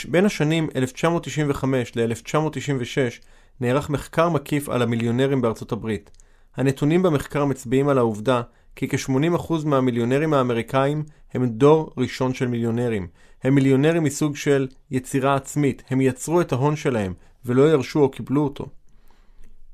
בין 0.08 0.26
השנים 0.26 0.70
1995 0.76 1.92
ל-1996 1.96 3.24
נערך 3.60 3.90
מחקר 3.90 4.30
מקיף 4.30 4.70
על 4.70 4.82
המיליונרים 4.82 5.42
בארצות 5.42 5.72
הברית. 5.72 6.12
הנתונים 6.56 7.04
במחקר 7.04 7.46
מצביעים 7.46 7.90
על 7.90 7.98
העובדה 7.98 8.42
כי 8.76 8.88
כ-80% 8.88 9.54
מהמיליונרים 9.66 10.34
האמריקאים 10.34 11.04
הם 11.34 11.48
דור 11.50 11.94
ראשון 11.98 12.34
של 12.34 12.48
מיליונרים. 12.48 13.08
הם 13.44 13.56
מיליונרים 13.56 14.04
מסוג 14.04 14.36
של 14.36 14.68
יצירה 14.92 15.36
עצמית, 15.36 15.84
הם 15.90 16.02
יצרו 16.02 16.42
את 16.42 16.52
ההון 16.52 16.76
שלהם 16.76 17.14
ולא 17.46 17.72
ירשו 17.72 18.00
או 18.00 18.12
קיבלו 18.12 18.44
אותו. 18.44 18.66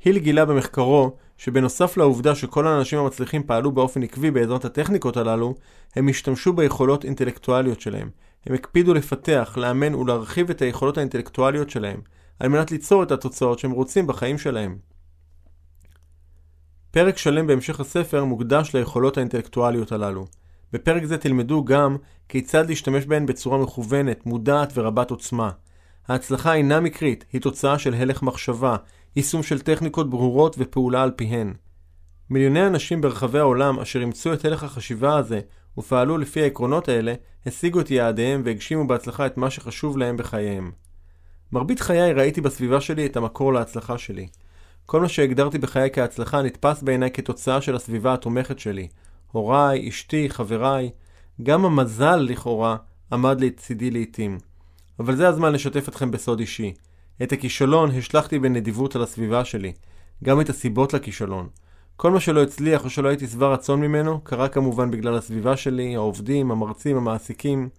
היל 0.03 0.17
גילה 0.17 0.45
במחקרו 0.45 1.17
שבנוסף 1.39 1.97
לעובדה 1.97 2.35
שכל 2.35 2.67
האנשים 2.67 2.99
המצליחים 2.99 3.43
פעלו 3.43 3.71
באופן 3.71 4.03
עקבי 4.03 4.31
בעזרת 4.31 4.65
הטכניקות 4.65 5.17
הללו, 5.17 5.55
הם 5.95 6.07
השתמשו 6.07 6.53
ביכולות 6.53 7.05
אינטלקטואליות 7.05 7.81
שלהם. 7.81 8.09
הם 8.45 8.53
הקפידו 8.53 8.93
לפתח, 8.93 9.53
לאמן 9.57 9.95
ולהרחיב 9.95 10.49
את 10.49 10.61
היכולות 10.61 10.97
האינטלקטואליות 10.97 11.69
שלהם, 11.69 12.01
על 12.39 12.49
מנת 12.49 12.71
ליצור 12.71 13.03
את 13.03 13.11
התוצאות 13.11 13.59
שהם 13.59 13.71
רוצים 13.71 14.07
בחיים 14.07 14.37
שלהם. 14.37 14.77
פרק 16.91 17.17
שלם 17.17 17.47
בהמשך 17.47 17.79
הספר 17.79 18.23
מוקדש 18.23 18.75
ליכולות 18.75 19.17
האינטלקטואליות 19.17 19.91
הללו. 19.91 20.25
בפרק 20.73 21.05
זה 21.05 21.17
תלמדו 21.17 21.63
גם 21.65 21.97
כיצד 22.29 22.67
להשתמש 22.67 23.05
בהן 23.05 23.25
בצורה 23.25 23.57
מכוונת, 23.57 24.25
מודעת 24.25 24.71
ורבת 24.75 25.11
עוצמה. 25.11 25.49
ההצלחה 26.07 26.53
אינה 26.53 26.79
מקרית, 26.79 27.25
היא 27.33 27.41
תוצאה 27.41 27.79
של 27.79 27.93
הלך 27.93 28.23
מחשבה, 28.23 28.75
יישום 29.15 29.43
של 29.43 29.59
טכניקות 29.59 30.09
ברורות 30.09 30.55
ופעולה 30.59 31.03
על 31.03 31.11
פיהן. 31.15 31.53
מיליוני 32.29 32.67
אנשים 32.67 33.01
ברחבי 33.01 33.39
העולם 33.39 33.79
אשר 33.79 34.01
אימצו 34.01 34.33
את 34.33 34.45
הלך 34.45 34.63
החשיבה 34.63 35.17
הזה 35.17 35.39
ופעלו 35.77 36.17
לפי 36.17 36.41
העקרונות 36.41 36.89
האלה, 36.89 37.13
השיגו 37.45 37.79
את 37.79 37.91
יעדיהם 37.91 38.41
והגשימו 38.45 38.87
בהצלחה 38.87 39.25
את 39.25 39.37
מה 39.37 39.49
שחשוב 39.49 39.97
להם 39.97 40.17
בחייהם. 40.17 40.71
מרבית 41.51 41.79
חיי 41.79 42.13
ראיתי 42.13 42.41
בסביבה 42.41 42.81
שלי 42.81 43.05
את 43.05 43.17
המקור 43.17 43.53
להצלחה 43.53 43.97
שלי. 43.97 44.27
כל 44.85 45.01
מה 45.01 45.09
שהגדרתי 45.09 45.57
בחיי 45.57 45.89
כהצלחה 45.93 46.41
נתפס 46.41 46.81
בעיניי 46.81 47.11
כתוצאה 47.11 47.61
של 47.61 47.75
הסביבה 47.75 48.13
התומכת 48.13 48.59
שלי. 48.59 48.87
הוריי, 49.31 49.89
אשתי, 49.89 50.29
חבריי. 50.29 50.89
גם 51.43 51.65
המזל, 51.65 52.15
לכאורה, 52.15 52.77
עמד 53.11 53.41
לצידי 53.41 53.91
לעתים. 53.91 54.37
אבל 54.99 55.15
זה 55.15 55.27
הזמן 55.27 55.53
לשתף 55.53 55.89
אתכם 55.89 56.11
בסוד 56.11 56.39
אישי. 56.39 56.73
את 57.23 57.31
הכישלון 57.31 57.91
השלכתי 57.91 58.39
בנדיבות 58.39 58.95
על 58.95 59.03
הסביבה 59.03 59.45
שלי. 59.45 59.73
גם 60.23 60.41
את 60.41 60.49
הסיבות 60.49 60.93
לכישלון. 60.93 61.47
כל 61.95 62.11
מה 62.11 62.19
שלא 62.19 62.43
הצליח 62.43 62.85
או 62.85 62.89
שלא 62.89 63.07
הייתי 63.07 63.27
שבע 63.27 63.47
רצון 63.47 63.81
ממנו, 63.81 64.21
קרה 64.23 64.47
כמובן 64.47 64.91
בגלל 64.91 65.15
הסביבה 65.15 65.57
שלי, 65.57 65.95
העובדים, 65.95 66.51
המרצים, 66.51 66.97
המעסיקים. 66.97 67.69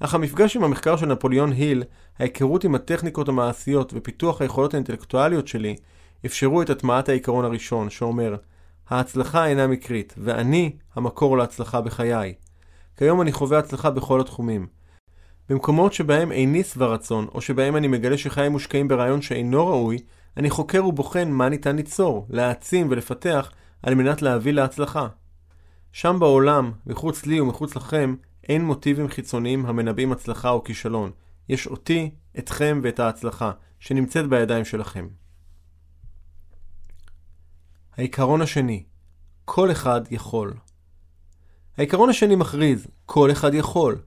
אך 0.00 0.14
המפגש 0.14 0.56
עם 0.56 0.64
המחקר 0.64 0.96
של 0.96 1.06
נפוליאון 1.06 1.52
היל, 1.52 1.84
ההיכרות 2.18 2.64
עם 2.64 2.74
הטכניקות 2.74 3.28
המעשיות 3.28 3.92
ופיתוח 3.96 4.40
היכולות 4.40 4.74
האינטלקטואליות 4.74 5.48
שלי, 5.48 5.76
אפשרו 6.26 6.62
את 6.62 6.70
הטמעת 6.70 7.08
העיקרון 7.08 7.44
הראשון, 7.44 7.90
שאומר, 7.90 8.36
ההצלחה 8.88 9.46
אינה 9.46 9.66
מקרית, 9.66 10.14
ואני 10.18 10.72
המקור 10.94 11.38
להצלחה 11.38 11.80
בחיי. 11.80 12.34
כיום 12.96 13.22
אני 13.22 13.32
חווה 13.32 13.58
הצלחה 13.58 13.90
בכל 13.90 14.20
התחומים. 14.20 14.66
במקומות 15.50 15.92
שבהם 15.92 16.32
איני 16.32 16.64
שבע 16.64 16.86
רצון, 16.86 17.26
או 17.34 17.40
שבהם 17.40 17.76
אני 17.76 17.88
מגלה 17.88 18.18
שחיי 18.18 18.48
מושקעים 18.48 18.88
ברעיון 18.88 19.22
שאינו 19.22 19.66
ראוי, 19.66 19.98
אני 20.36 20.50
חוקר 20.50 20.86
ובוחן 20.86 21.30
מה 21.30 21.48
ניתן 21.48 21.76
ליצור, 21.76 22.26
להעצים 22.30 22.86
ולפתח 22.90 23.52
על 23.82 23.94
מנת 23.94 24.22
להביא 24.22 24.52
להצלחה. 24.52 25.08
שם 25.92 26.16
בעולם, 26.20 26.72
מחוץ 26.86 27.26
לי 27.26 27.40
ומחוץ 27.40 27.76
לכם, 27.76 28.14
אין 28.48 28.64
מוטיבים 28.64 29.08
חיצוניים 29.08 29.66
המנבאים 29.66 30.12
הצלחה 30.12 30.50
או 30.50 30.64
כישלון. 30.64 31.10
יש 31.48 31.66
אותי, 31.66 32.10
אתכם 32.38 32.80
ואת 32.82 33.00
ההצלחה, 33.00 33.50
שנמצאת 33.80 34.26
בידיים 34.26 34.64
שלכם. 34.64 35.08
העיקרון 37.96 38.42
השני, 38.42 38.84
כל 39.44 39.70
אחד 39.70 40.00
יכול. 40.10 40.54
העיקרון 41.76 42.10
השני 42.10 42.36
מכריז, 42.36 42.86
כל 43.06 43.32
אחד 43.32 43.54
יכול. 43.54 44.00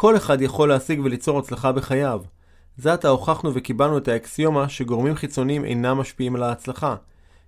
כל 0.00 0.16
אחד 0.16 0.42
יכול 0.42 0.68
להשיג 0.68 1.00
וליצור 1.04 1.38
הצלחה 1.38 1.72
בחייו. 1.72 2.20
זה 2.76 2.92
עתה 2.92 3.08
הוכחנו 3.08 3.54
וקיבלנו 3.54 3.98
את 3.98 4.08
האקסיומה 4.08 4.68
שגורמים 4.68 5.14
חיצוניים 5.14 5.64
אינם 5.64 5.98
משפיעים 5.98 6.36
על 6.36 6.42
ההצלחה. 6.42 6.96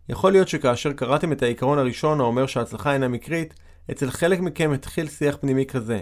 יכול 0.09 0.33
להיות 0.33 0.49
שכאשר 0.49 0.93
קראתם 0.93 1.33
את 1.33 1.43
העיקרון 1.43 1.79
הראשון 1.79 2.21
האומר 2.21 2.47
שההצלחה 2.47 2.93
אינה 2.93 3.09
מקרית, 3.09 3.55
אצל 3.91 4.11
חלק 4.11 4.41
מכם 4.41 4.73
התחיל 4.73 5.09
שיח 5.09 5.37
פנימי 5.41 5.67
כזה. 5.67 6.01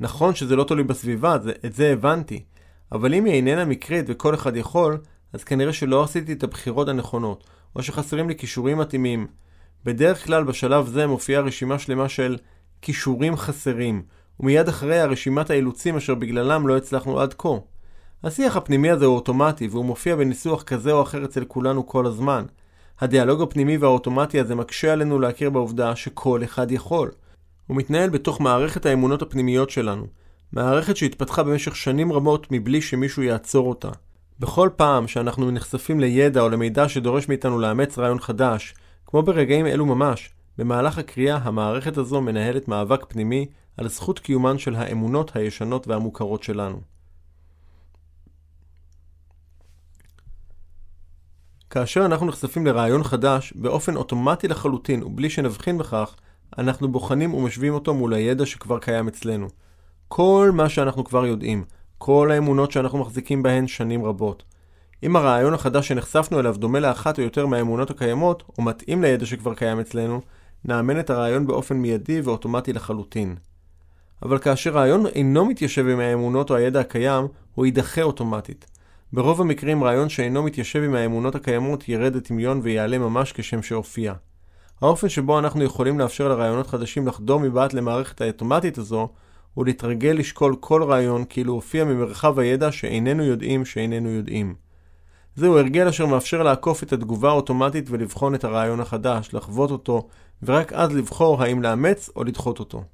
נכון 0.00 0.34
שזה 0.34 0.56
לא 0.56 0.64
תלוי 0.64 0.84
בסביבה, 0.84 1.38
זה, 1.38 1.52
את 1.66 1.72
זה 1.72 1.92
הבנתי. 1.92 2.44
אבל 2.92 3.14
אם 3.14 3.24
היא 3.24 3.34
איננה 3.34 3.64
מקרית 3.64 4.04
וכל 4.08 4.34
אחד 4.34 4.56
יכול, 4.56 4.98
אז 5.32 5.44
כנראה 5.44 5.72
שלא 5.72 6.04
עשיתי 6.04 6.32
את 6.32 6.42
הבחירות 6.42 6.88
הנכונות, 6.88 7.44
או 7.76 7.82
שחסרים 7.82 8.28
לי 8.28 8.36
כישורים 8.36 8.78
מתאימים. 8.78 9.26
בדרך 9.84 10.24
כלל 10.24 10.44
בשלב 10.44 10.86
זה 10.86 11.06
מופיעה 11.06 11.42
רשימה 11.42 11.78
שלמה 11.78 12.08
של 12.08 12.36
כישורים 12.82 13.36
חסרים, 13.36 14.02
ומיד 14.40 14.68
אחריה 14.68 15.06
רשימת 15.06 15.50
האילוצים 15.50 15.96
אשר 15.96 16.14
בגללם 16.14 16.68
לא 16.68 16.76
הצלחנו 16.76 17.20
עד 17.20 17.34
כה. 17.38 17.48
השיח 18.24 18.56
הפנימי 18.56 18.90
הזה 18.90 19.04
הוא 19.04 19.16
אוטומטי, 19.16 19.68
והוא 19.68 19.84
מופיע 19.84 20.16
בניסוח 20.16 20.62
כזה 20.62 20.92
או 20.92 21.02
אחר 21.02 21.24
אצל 21.24 21.44
כולנו 21.44 21.86
כל 21.86 22.06
הזמן. 22.06 22.44
הדיאלוג 23.00 23.42
הפנימי 23.42 23.76
והאוטומטי 23.76 24.40
הזה 24.40 24.54
מקשה 24.54 24.92
עלינו 24.92 25.18
להכיר 25.18 25.50
בעובדה 25.50 25.96
שכל 25.96 26.44
אחד 26.44 26.70
יכול. 26.70 27.10
הוא 27.66 27.76
מתנהל 27.76 28.10
בתוך 28.10 28.40
מערכת 28.40 28.86
האמונות 28.86 29.22
הפנימיות 29.22 29.70
שלנו, 29.70 30.06
מערכת 30.52 30.96
שהתפתחה 30.96 31.42
במשך 31.42 31.76
שנים 31.76 32.12
רבות 32.12 32.46
מבלי 32.50 32.80
שמישהו 32.80 33.22
יעצור 33.22 33.68
אותה. 33.68 33.90
בכל 34.38 34.68
פעם 34.76 35.08
שאנחנו 35.08 35.50
נחשפים 35.50 36.00
לידע 36.00 36.40
או 36.40 36.48
למידע 36.48 36.88
שדורש 36.88 37.28
מאיתנו 37.28 37.58
לאמץ 37.58 37.98
רעיון 37.98 38.20
חדש, 38.20 38.74
כמו 39.06 39.22
ברגעים 39.22 39.66
אלו 39.66 39.86
ממש, 39.86 40.30
במהלך 40.58 40.98
הקריאה 40.98 41.36
המערכת 41.42 41.96
הזו 41.96 42.20
מנהלת 42.20 42.68
מאבק 42.68 43.04
פנימי 43.08 43.46
על 43.80 43.88
זכות 43.88 44.18
קיומן 44.18 44.58
של 44.58 44.74
האמונות 44.74 45.36
הישנות 45.36 45.88
והמוכרות 45.88 46.42
שלנו. 46.42 46.80
כאשר 51.70 52.06
אנחנו 52.06 52.26
נחשפים 52.26 52.66
לרעיון 52.66 53.04
חדש, 53.04 53.52
באופן 53.56 53.96
אוטומטי 53.96 54.48
לחלוטין 54.48 55.02
ובלי 55.02 55.30
שנבחין 55.30 55.78
בכך, 55.78 56.16
אנחנו 56.58 56.92
בוחנים 56.92 57.34
ומשווים 57.34 57.74
אותו 57.74 57.94
מול 57.94 58.14
הידע 58.14 58.46
שכבר 58.46 58.78
קיים 58.78 59.08
אצלנו. 59.08 59.48
כל 60.08 60.50
מה 60.54 60.68
שאנחנו 60.68 61.04
כבר 61.04 61.26
יודעים, 61.26 61.64
כל 61.98 62.30
האמונות 62.32 62.72
שאנחנו 62.72 62.98
מחזיקים 62.98 63.42
בהן 63.42 63.66
שנים 63.66 64.04
רבות. 64.04 64.42
אם 65.02 65.16
הרעיון 65.16 65.54
החדש 65.54 65.88
שנחשפנו 65.88 66.40
אליו 66.40 66.54
דומה 66.58 66.80
לאחת 66.80 67.18
או 67.18 67.24
יותר 67.24 67.46
מהאמונות 67.46 67.90
הקיימות, 67.90 68.42
או 68.58 68.62
מתאים 68.62 69.02
לידע 69.02 69.26
שכבר 69.26 69.54
קיים 69.54 69.80
אצלנו, 69.80 70.20
נאמן 70.64 71.00
את 71.00 71.10
הרעיון 71.10 71.46
באופן 71.46 71.76
מיידי 71.76 72.20
ואוטומטי 72.20 72.72
לחלוטין. 72.72 73.36
אבל 74.22 74.38
כאשר 74.38 74.70
רעיון 74.70 75.06
אינו 75.06 75.44
מתיישב 75.44 75.88
עם 75.88 76.00
האמונות 76.00 76.50
או 76.50 76.56
הידע 76.56 76.80
הקיים, 76.80 77.28
הוא 77.54 77.66
יידחה 77.66 78.02
אוטומטית. 78.02 78.66
ברוב 79.12 79.40
המקרים 79.40 79.84
רעיון 79.84 80.08
שאינו 80.08 80.42
מתיישב 80.42 80.82
עם 80.82 80.94
האמונות 80.94 81.34
הקיימות 81.34 81.88
ירד 81.88 82.16
לטמיון 82.16 82.60
ויעלה 82.62 82.98
ממש 82.98 83.32
כשם 83.32 83.62
שהופיע. 83.62 84.14
האופן 84.80 85.08
שבו 85.08 85.38
אנחנו 85.38 85.64
יכולים 85.64 85.98
לאפשר 85.98 86.28
לרעיונות 86.28 86.66
חדשים 86.66 87.06
לחדור 87.06 87.40
מבעט 87.40 87.72
למערכת 87.72 88.20
האוטומטית 88.20 88.78
הזו, 88.78 89.08
הוא 89.54 89.64
להתרגל 89.64 90.14
לשקול 90.18 90.56
כל 90.60 90.82
רעיון 90.82 91.24
כאילו 91.28 91.52
הופיע 91.52 91.84
ממרחב 91.84 92.38
הידע 92.38 92.72
שאיננו 92.72 93.24
יודעים 93.24 93.64
שאיננו 93.64 94.08
יודעים. 94.10 94.54
זהו 95.36 95.58
הרגל 95.58 95.88
אשר 95.88 96.06
מאפשר 96.06 96.42
לעקוף 96.42 96.82
את 96.82 96.92
התגובה 96.92 97.28
האוטומטית 97.28 97.86
ולבחון 97.90 98.34
את 98.34 98.44
הרעיון 98.44 98.80
החדש, 98.80 99.34
לחוות 99.34 99.70
אותו, 99.70 100.08
ורק 100.42 100.72
אז 100.72 100.96
לבחור 100.96 101.42
האם 101.42 101.62
לאמץ 101.62 102.10
או 102.16 102.24
לדחות 102.24 102.58
אותו. 102.58 102.84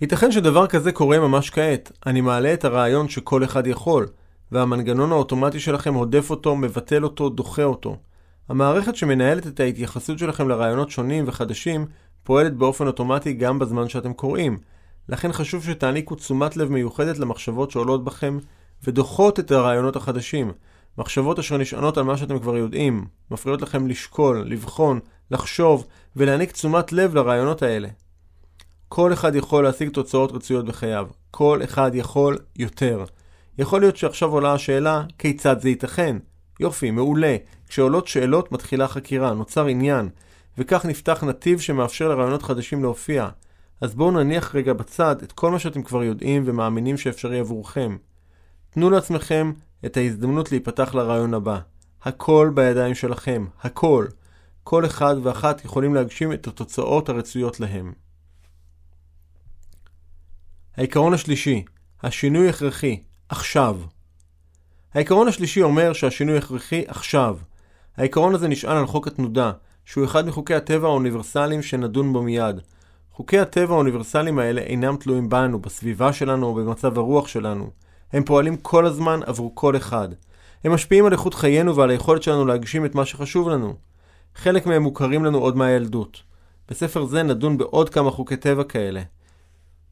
ייתכן 0.00 0.32
שדבר 0.32 0.66
כזה 0.66 0.92
קורה 0.92 1.20
ממש 1.20 1.50
כעת. 1.50 1.92
אני 2.06 2.20
מעלה 2.20 2.54
את 2.54 2.64
הרעיון 2.64 3.08
שכל 3.08 3.44
אחד 3.44 3.66
יכול, 3.66 4.06
והמנגנון 4.52 5.12
האוטומטי 5.12 5.60
שלכם 5.60 5.94
הודף 5.94 6.30
אותו, 6.30 6.56
מבטל 6.56 7.04
אותו, 7.04 7.28
דוחה 7.28 7.62
אותו. 7.62 7.96
המערכת 8.48 8.96
שמנהלת 8.96 9.46
את 9.46 9.60
ההתייחסות 9.60 10.18
שלכם 10.18 10.48
לרעיונות 10.48 10.90
שונים 10.90 11.24
וחדשים 11.26 11.86
פועלת 12.22 12.56
באופן 12.56 12.86
אוטומטי 12.86 13.32
גם 13.32 13.58
בזמן 13.58 13.88
שאתם 13.88 14.12
קוראים. 14.12 14.58
לכן 15.08 15.32
חשוב 15.32 15.64
שתעניקו 15.64 16.14
תשומת 16.14 16.56
לב 16.56 16.70
מיוחדת 16.70 17.18
למחשבות 17.18 17.70
שעולות 17.70 18.04
בכם 18.04 18.38
ודוחות 18.84 19.40
את 19.40 19.50
הרעיונות 19.50 19.96
החדשים. 19.96 20.52
מחשבות 20.98 21.38
אשר 21.38 21.56
נשענות 21.56 21.98
על 21.98 22.04
מה 22.04 22.16
שאתם 22.16 22.38
כבר 22.38 22.56
יודעים, 22.56 23.06
מפריעות 23.30 23.62
לכם 23.62 23.86
לשקול, 23.86 24.44
לבחון, 24.46 25.00
לחשוב 25.30 25.86
ולהעניק 26.16 26.52
תשומת 26.52 26.92
לב 26.92 27.14
לרעיונות 27.14 27.62
האלה. 27.62 27.88
כל 28.88 29.12
אחד 29.12 29.34
יכול 29.34 29.64
להשיג 29.64 29.88
תוצאות 29.88 30.32
רצויות 30.32 30.64
בחייו. 30.64 31.06
כל 31.30 31.60
אחד 31.64 31.90
יכול 31.94 32.38
יותר. 32.56 33.04
יכול 33.58 33.80
להיות 33.80 33.96
שעכשיו 33.96 34.30
עולה 34.30 34.52
השאלה, 34.52 35.02
כיצד 35.18 35.60
זה 35.60 35.68
ייתכן? 35.68 36.16
יופי, 36.60 36.90
מעולה. 36.90 37.36
כשעולות 37.68 38.08
שאלות 38.08 38.52
מתחילה 38.52 38.88
חקירה, 38.88 39.34
נוצר 39.34 39.66
עניין, 39.66 40.08
וכך 40.58 40.84
נפתח 40.84 41.24
נתיב 41.24 41.60
שמאפשר 41.60 42.08
לרעיונות 42.08 42.42
חדשים 42.42 42.82
להופיע. 42.82 43.28
אז 43.80 43.94
בואו 43.94 44.10
נניח 44.10 44.54
רגע 44.54 44.72
בצד 44.72 45.16
את 45.22 45.32
כל 45.32 45.50
מה 45.50 45.58
שאתם 45.58 45.82
כבר 45.82 46.04
יודעים 46.04 46.42
ומאמינים 46.46 46.96
שאפשרי 46.96 47.38
עבורכם. 47.38 47.96
תנו 48.70 48.90
לעצמכם 48.90 49.52
את 49.86 49.96
ההזדמנות 49.96 50.52
להיפתח 50.52 50.94
לרעיון 50.94 51.34
הבא. 51.34 51.58
הכל 52.02 52.50
בידיים 52.54 52.94
שלכם, 52.94 53.46
הכל. 53.62 54.06
כל 54.64 54.86
אחד 54.86 55.16
ואחת 55.22 55.64
יכולים 55.64 55.94
להגשים 55.94 56.32
את 56.32 56.46
התוצאות 56.46 57.08
הרצויות 57.08 57.60
להם. 57.60 57.92
העיקרון 60.76 61.14
השלישי, 61.14 61.64
השינוי 62.02 62.48
הכרחי, 62.48 63.02
עכשיו. 63.28 63.76
העיקרון 64.94 65.28
השלישי 65.28 65.62
אומר 65.62 65.92
שהשינוי 65.92 66.38
הכרחי 66.38 66.84
עכשיו. 66.86 67.36
העיקרון 67.96 68.34
הזה 68.34 68.48
נשען 68.48 68.76
על 68.76 68.86
חוק 68.86 69.06
התנודה, 69.06 69.52
שהוא 69.84 70.04
אחד 70.04 70.26
מחוקי 70.26 70.54
הטבע 70.54 70.88
האוניברסליים 70.88 71.62
שנדון 71.62 72.12
בו 72.12 72.22
מיד. 72.22 72.60
חוקי 73.12 73.38
הטבע 73.38 73.74
האוניברסליים 73.74 74.38
האלה 74.38 74.60
אינם 74.60 74.96
תלויים 74.96 75.28
בנו, 75.28 75.58
בסביבה 75.58 76.12
שלנו 76.12 76.46
או 76.46 76.54
במצב 76.54 76.98
הרוח 76.98 77.28
שלנו. 77.28 77.70
הם 78.12 78.24
פועלים 78.24 78.56
כל 78.56 78.86
הזמן 78.86 79.20
עבור 79.26 79.52
כל 79.54 79.76
אחד. 79.76 80.08
הם 80.64 80.72
משפיעים 80.72 81.06
על 81.06 81.12
איכות 81.12 81.34
חיינו 81.34 81.76
ועל 81.76 81.90
היכולת 81.90 82.22
שלנו 82.22 82.46
להגשים 82.46 82.84
את 82.84 82.94
מה 82.94 83.04
שחשוב 83.04 83.48
לנו. 83.48 83.74
חלק 84.34 84.66
מהם 84.66 84.82
מוכרים 84.82 85.24
לנו 85.24 85.38
עוד 85.38 85.56
מהילדות. 85.56 86.22
בספר 86.68 87.04
זה 87.04 87.22
נדון 87.22 87.58
בעוד 87.58 87.90
כמה 87.90 88.10
חוקי 88.10 88.36
טבע 88.36 88.64
כאלה. 88.64 89.02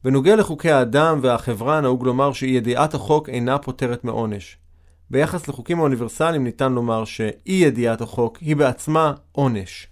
בנוגע 0.05 0.35
לחוקי 0.35 0.71
האדם 0.71 1.19
והחברה 1.21 1.81
נהוג 1.81 2.05
לומר 2.05 2.33
שאי 2.33 2.49
ידיעת 2.49 2.93
החוק 2.93 3.29
אינה 3.29 3.57
פותרת 3.57 4.03
מעונש. 4.03 4.57
ביחס 5.09 5.47
לחוקים 5.47 5.79
האוניברסליים 5.79 6.43
ניתן 6.43 6.73
לומר 6.73 7.05
שאי 7.05 7.53
ידיעת 7.53 8.01
החוק 8.01 8.37
היא 8.37 8.55
בעצמה 8.55 9.13
עונש. 9.31 9.87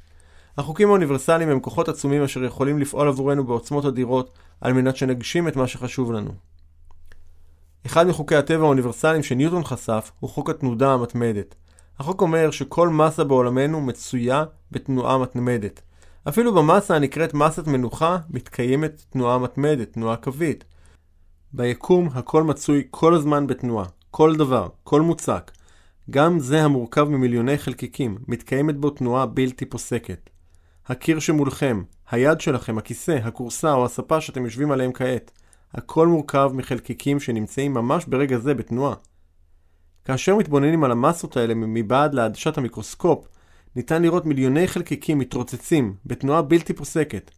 החוקים 0.58 0.88
האוניברסליים 0.88 1.49
הם 1.49 1.60
כוחות 1.60 1.89
עצומים 1.89 2.23
אשר 2.23 2.43
יכולים 2.43 2.80
לפעול 2.80 3.08
עבורנו 3.08 3.43
בעוצמות 3.43 3.86
אדירות 3.86 4.38
על 4.62 4.73
מנת 4.73 4.97
שנגשים 4.97 5.47
את 5.47 5.56
מה 5.56 5.67
שחשוב 5.67 6.12
לנו. 6.12 6.32
אחד 7.86 8.08
מחוקי 8.08 8.36
הטבע 8.36 8.63
האוניברסליים 8.63 9.23
שניוטון 9.23 9.63
חשף 9.63 10.12
הוא 10.19 10.30
חוק 10.30 10.49
התנודה 10.49 10.93
המתמדת. 10.93 11.56
החוק 11.99 12.21
אומר 12.21 12.52
שכל 12.52 12.89
מסה 12.89 13.23
בעולמנו 13.23 13.82
מצויה 13.82 14.43
בתנועה 14.71 15.17
מתמדת. 15.17 15.82
אפילו 16.29 16.53
במסה 16.53 16.95
הנקראת 16.95 17.33
מסת 17.33 17.67
מנוחה 17.67 18.17
מתקיימת 18.29 19.03
תנועה 19.09 19.38
מתמדת, 19.38 19.93
תנועה 19.93 20.15
קווית. 20.15 20.63
ביקום 21.53 22.09
הכל 22.13 22.43
מצוי 22.43 22.83
כל 22.91 23.13
הזמן 23.13 23.47
בתנועה, 23.47 23.86
כל 24.12 24.36
דבר, 24.36 24.67
כל 24.83 25.01
מוצק. 25.01 25.51
גם 26.09 26.39
זה 26.39 26.63
המורכב 26.63 27.03
ממיליוני 27.03 27.57
חלקיקים, 27.57 28.17
מתקיימת 28.27 28.77
בו 28.77 28.89
תנועה 28.89 29.25
בלתי 29.25 29.65
פוסקת. 29.65 30.29
הקיר 30.88 31.19
שמולכם, 31.19 31.83
היד 32.12 32.41
שלכם, 32.41 32.77
הכיסא, 32.77 33.19
הכורסה 33.23 33.73
או 33.73 33.86
הספה 33.86 34.21
שאתם 34.21 34.45
יושבים 34.45 34.71
עליהם 34.71 34.91
כעת, 34.93 35.31
הכל 35.73 36.07
מורכב 36.07 36.51
מחלקיקים 36.53 37.19
שנמצאים 37.19 37.73
ממש 37.73 38.05
ברגע 38.05 38.38
זה 38.38 38.53
בתנועה. 38.53 38.95
כאשר 40.05 40.36
מתבוננים 40.36 40.83
על 40.83 40.91
המסות 40.91 41.38
האלה 41.38 41.53
מבעד 41.55 42.13
לעדשת 42.13 42.57
המיקרוסקופ, 42.57 43.27
ניתן 43.75 44.01
לראות 44.01 44.25
מיליוני 44.25 44.67
חלקיקים 44.67 45.19
מתרוצצים 45.19 45.95
בתנועה 46.05 46.41
בלתי 46.41 46.73
פוסקת. 46.73 47.31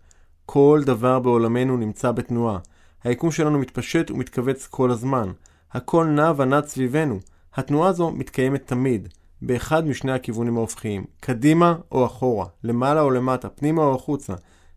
כל 0.46 0.82
דבר 0.86 1.20
בעולמנו 1.20 1.78
נמצא 1.78 2.12
בתנועה. 2.12 2.60
היקום 3.04 3.32
שלנו 3.32 3.60
מתפשט 3.60 4.12
ומתכווץ 4.12 4.68
כל 4.68 4.92
הזמן. 4.92 5.32
הכל 5.72 6.06
נע 6.06 6.32
ונד 6.38 6.66
סביבנו. 6.66 7.20
התנועה 7.56 7.90
הזו 7.90 8.12
מתקיימת 8.12 8.68
תמיד, 8.68 9.08
באחד 9.42 9.88
משני 9.88 10.12
הכיוונים 10.12 10.58
ההופכיים, 10.58 11.06
קדימה 11.20 11.76
או 11.92 12.06
אחורה, 12.06 12.46
למעלה 12.64 13.02
או 13.02 13.12
למטה, 13.12 13.50
פנימה 13.50 13.82
או 13.82 13.96
החוצה, 13.96 14.34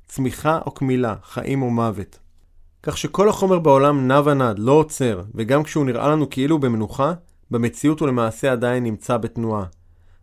צמיחה 0.06 0.58
או 0.66 0.70
קמילה, 0.70 1.14
חיים 1.22 1.62
או 1.62 1.70
מוות. 1.70 2.18
כך 2.82 2.98
שכל 2.98 3.28
החומר 3.28 3.58
בעולם 3.58 4.08
נע 4.08 4.20
ונד, 4.24 4.58
לא 4.58 4.72
עוצר, 4.72 5.22
וגם 5.34 5.62
כשהוא 5.62 5.84
נראה 5.84 6.08
לנו 6.08 6.30
כאילו 6.30 6.58
במנוחה, 6.58 7.12
במציאות 7.50 8.00
הוא 8.00 8.08
למעשה 8.08 8.52
עדיין 8.52 8.84
נמצא 8.84 9.16
בתנועה. 9.16 9.64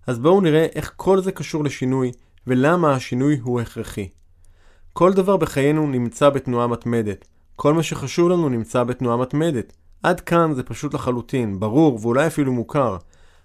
אז 0.07 0.19
בואו 0.19 0.41
נראה 0.41 0.67
איך 0.75 0.93
כל 0.95 1.21
זה 1.21 1.31
קשור 1.31 1.63
לשינוי, 1.63 2.11
ולמה 2.47 2.95
השינוי 2.95 3.39
הוא 3.43 3.61
הכרחי. 3.61 4.09
כל 4.93 5.13
דבר 5.13 5.37
בחיינו 5.37 5.87
נמצא 5.87 6.29
בתנועה 6.29 6.67
מתמדת. 6.67 7.27
כל 7.55 7.73
מה 7.73 7.83
שחשוב 7.83 8.29
לנו 8.29 8.49
נמצא 8.49 8.83
בתנועה 8.83 9.17
מתמדת. 9.17 9.73
עד 10.03 10.19
כאן 10.19 10.53
זה 10.53 10.63
פשוט 10.63 10.93
לחלוטין, 10.93 11.59
ברור 11.59 11.99
ואולי 12.01 12.27
אפילו 12.27 12.53
מוכר. 12.53 12.97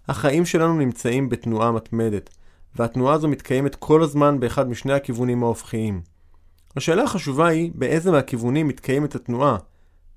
החיים 0.09 0.47
שלנו 0.47 0.79
נמצאים 0.79 1.29
בתנועה 1.29 1.73
מתמדת, 1.73 2.31
והתנועה 2.77 3.15
הזו 3.15 3.29
מתקיימת 3.29 3.75
כל 3.75 4.03
הזמן 4.03 4.41
באחד 4.41 4.69
משני 4.69 4.93
הכיוונים 4.93 5.43
ההופכיים. 5.43 6.01
השאלה 6.77 7.03
החשובה 7.03 7.47
היא 7.47 7.73
באיזה 7.75 8.11
מהכיוונים 8.11 8.69
מתקיימת 8.69 9.15
התנועה, 9.15 9.57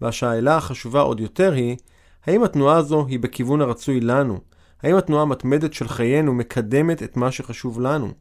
והשאלה 0.02 0.58
החשובה 0.58 1.02
עוד 1.02 1.20
יותר 1.20 1.54
היא, 1.54 1.78
האם 2.26 2.44
התנועה 2.44 2.78
הזו 2.78 3.06
היא 3.08 3.20
בכיוון 3.20 3.62
הרצוי 3.62 4.00
לנו? 4.00 4.40
האם 4.84 4.96
התנועה 4.96 5.22
המתמדת 5.22 5.74
של 5.74 5.88
חיינו 5.88 6.34
מקדמת 6.34 7.04
את 7.04 7.18
מה 7.18 7.32
שחשוב 7.32 7.82
לנו? 7.82 8.12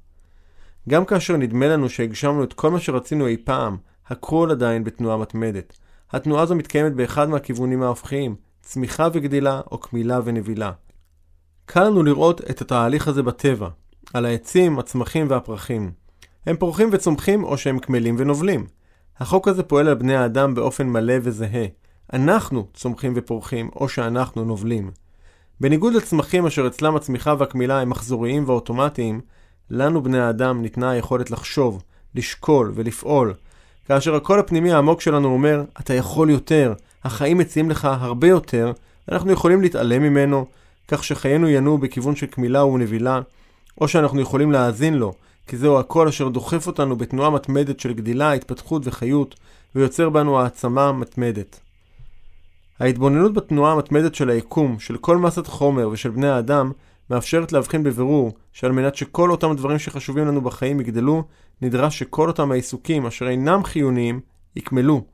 גם 0.88 1.04
כאשר 1.04 1.36
נדמה 1.36 1.68
לנו 1.68 1.88
שהגשמנו 1.88 2.44
את 2.44 2.52
כל 2.52 2.70
מה 2.70 2.80
שרצינו 2.80 3.26
אי 3.26 3.36
פעם, 3.44 3.76
הכל 4.06 4.48
עדיין 4.50 4.84
בתנועה 4.84 5.16
מתמדת. 5.16 5.78
התנועה 6.10 6.42
הזו 6.42 6.54
מתקיימת 6.54 6.92
באחד 6.92 7.28
מהכיוונים 7.28 7.82
ההופכיים, 7.82 8.36
צמיחה 8.60 9.08
וגדילה 9.12 9.60
או 9.70 9.78
קמילה 9.78 10.20
ונבילה. 10.24 10.72
קל 11.64 11.84
לנו 11.84 12.02
לראות 12.02 12.40
את 12.50 12.60
התהליך 12.60 13.08
הזה 13.08 13.22
בטבע, 13.22 13.68
על 14.14 14.24
העצים, 14.24 14.78
הצמחים 14.78 15.26
והפרחים. 15.30 15.92
הם 16.46 16.56
פורחים 16.56 16.88
וצומחים 16.92 17.44
או 17.44 17.58
שהם 17.58 17.78
קמלים 17.78 18.16
ונובלים. 18.18 18.66
החוק 19.18 19.48
הזה 19.48 19.62
פועל 19.62 19.88
על 19.88 19.94
בני 19.94 20.16
האדם 20.16 20.54
באופן 20.54 20.86
מלא 20.86 21.14
וזהה. 21.22 21.66
אנחנו 22.12 22.66
צומחים 22.74 23.12
ופורחים 23.16 23.70
או 23.76 23.88
שאנחנו 23.88 24.44
נובלים. 24.44 24.90
בניגוד 25.62 25.94
לצמחים 25.94 26.46
אשר 26.46 26.66
אצלם 26.66 26.96
הצמיחה 26.96 27.34
והקמילה 27.38 27.80
הם 27.80 27.90
מחזוריים 27.90 28.44
ואוטומטיים, 28.46 29.20
לנו 29.70 30.02
בני 30.02 30.20
האדם 30.20 30.62
ניתנה 30.62 30.90
היכולת 30.90 31.30
לחשוב, 31.30 31.82
לשקול 32.14 32.72
ולפעול. 32.74 33.34
כאשר 33.88 34.14
הקול 34.14 34.38
הפנימי 34.38 34.72
העמוק 34.72 35.00
שלנו 35.00 35.28
אומר, 35.28 35.64
אתה 35.80 35.94
יכול 35.94 36.30
יותר, 36.30 36.72
החיים 37.04 37.38
מציעים 37.38 37.70
לך 37.70 37.84
הרבה 37.84 38.28
יותר, 38.28 38.72
אנחנו 39.08 39.32
יכולים 39.32 39.62
להתעלם 39.62 40.02
ממנו, 40.02 40.46
כך 40.88 41.04
שחיינו 41.04 41.48
ינועו 41.48 41.78
בכיוון 41.78 42.16
של 42.16 42.26
קמילה 42.26 42.64
ונבילה, 42.64 43.20
או 43.80 43.88
שאנחנו 43.88 44.20
יכולים 44.20 44.52
להאזין 44.52 44.94
לו, 44.94 45.12
כי 45.46 45.56
זהו 45.56 45.78
הקול 45.78 46.08
אשר 46.08 46.28
דוחף 46.28 46.66
אותנו 46.66 46.96
בתנועה 46.96 47.30
מתמדת 47.30 47.80
של 47.80 47.92
גדילה, 47.92 48.32
התפתחות 48.32 48.82
וחיות, 48.86 49.34
ויוצר 49.74 50.10
בנו 50.10 50.40
העצמה 50.40 50.92
מתמדת. 50.92 51.60
ההתבוננות 52.82 53.32
בתנועה 53.32 53.72
המתמדת 53.72 54.14
של 54.14 54.30
היקום, 54.30 54.78
של 54.78 54.96
כל 54.96 55.16
מסת 55.16 55.46
חומר 55.46 55.88
ושל 55.88 56.10
בני 56.10 56.28
האדם, 56.28 56.72
מאפשרת 57.10 57.52
להבחין 57.52 57.82
בבירור 57.82 58.32
שעל 58.52 58.72
מנת 58.72 58.94
שכל 58.94 59.30
אותם 59.30 59.56
דברים 59.56 59.78
שחשובים 59.78 60.26
לנו 60.26 60.40
בחיים 60.40 60.80
יגדלו, 60.80 61.24
נדרש 61.62 61.98
שכל 61.98 62.28
אותם 62.28 62.52
העיסוקים 62.52 63.06
אשר 63.06 63.28
אינם 63.28 63.64
חיוניים, 63.64 64.20
יקמלו. 64.56 65.04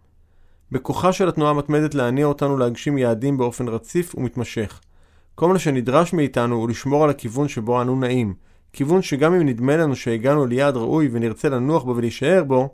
בכוחה 0.73 1.13
של 1.13 1.29
התנועה 1.29 1.51
המתמדת 1.51 1.95
להניע 1.95 2.27
אותנו 2.27 2.57
להגשים 2.57 2.99
יעדים 2.99 3.39
באופן 3.39 3.69
רציף 3.69 4.15
ומתמשך. 4.15 4.81
כל 5.35 5.49
מה 5.49 5.59
שנדרש 5.59 6.13
מאיתנו 6.13 6.57
הוא 6.57 6.69
לשמור 6.69 7.05
על 7.05 7.11
הכיוון 7.11 7.49
שבו 7.49 7.83
אנו 7.83 8.01
נעים, 8.01 8.35
כיוון 8.73 9.03
שגם 9.03 9.35
אם 9.35 9.47
נדמה 9.47 9.77
לנו 9.77 9.97
שהגענו 9.97 10.47
ליעד 10.47 10.77
ראוי 10.77 11.09
ונרצה 11.13 11.49
לנוח 11.49 11.85
בו 11.85 11.97
ולהישאר 11.97 12.45
בו, 12.45 12.69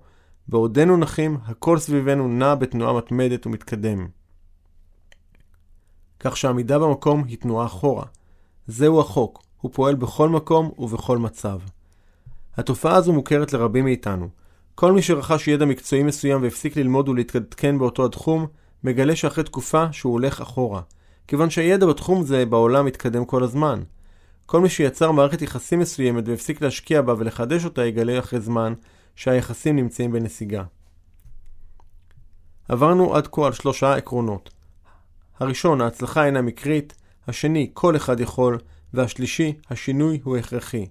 בעודנו 0.49 0.97
נחים, 0.97 1.37
הכל 1.47 1.79
סביבנו 1.79 2.29
נע 2.29 2.55
בתנועה 2.55 2.93
מתמדת 2.93 3.47
ומתקדם. 3.47 4.07
כך 6.25 6.37
שעמידה 6.37 6.79
במקום 6.79 7.25
היא 7.25 7.39
תנועה 7.39 7.67
אחורה. 7.67 8.05
זהו 8.67 9.01
החוק, 9.01 9.43
הוא 9.61 9.71
פועל 9.75 9.95
בכל 9.95 10.29
מקום 10.29 10.71
ובכל 10.79 11.19
מצב. 11.19 11.59
התופעה 12.57 12.97
הזו 12.97 13.13
מוכרת 13.13 13.53
לרבים 13.53 13.85
מאיתנו. 13.85 14.29
כל 14.75 14.93
מי 14.93 15.03
שרכש 15.03 15.49
ידע 15.49 15.65
מקצועי 15.65 16.03
מסוים 16.03 16.43
והפסיק 16.43 16.77
ללמוד 16.77 17.09
ולהתעדכן 17.09 17.79
באותו 17.79 18.05
התחום, 18.05 18.47
מגלה 18.85 19.17
שאחרי 19.17 19.45
תקופה 19.45 19.93
שהוא 19.93 20.13
הולך 20.13 20.41
אחורה. 20.41 20.81
כיוון 21.29 21.51
שהידע 21.51 21.87
בתחום 21.87 22.25
זה 22.25 22.47
בעולם 22.47 22.87
מתקדם 22.87 23.25
כל 23.25 23.43
הזמן. 23.43 23.83
כל 24.47 24.61
מי 24.61 24.69
שיצר 24.69 25.11
מערכת 25.11 25.43
יחסים 25.43 25.79
מסוימת 25.79 26.29
והפסיק 26.29 26.61
להשקיע 26.61 27.03
בה 27.03 27.15
ולחדש 27.19 27.65
אותה 27.65 27.85
יגלה 27.85 28.19
אחרי 28.19 28.41
זמן 28.41 28.75
שהיחסים 29.17 29.77
נמצאים 29.77 30.13
בנסיגה. 30.13 30.65
עברנו 32.69 33.15
עד 33.15 33.29
כה 33.33 33.47
על 33.47 33.53
שלושה 33.53 33.95
עקרונות. 33.95 34.54
הראשון, 35.41 35.81
ההצלחה 35.81 36.27
אינה 36.27 36.43
מקרית, 36.43 36.95
השני, 37.29 37.71
כל 37.75 37.97
אחד 37.97 38.21
יכול, 38.21 38.59
והשלישי, 38.95 39.53
השינוי 39.71 40.21
הוא 40.25 40.37
הכרחי. 40.37 40.87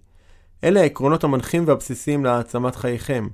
אלה 0.64 0.82
העקרונות 0.82 1.24
המנחים 1.24 1.68
והבסיסיים 1.68 2.26
להעצמת 2.26 2.76
חייכם. 2.76 3.28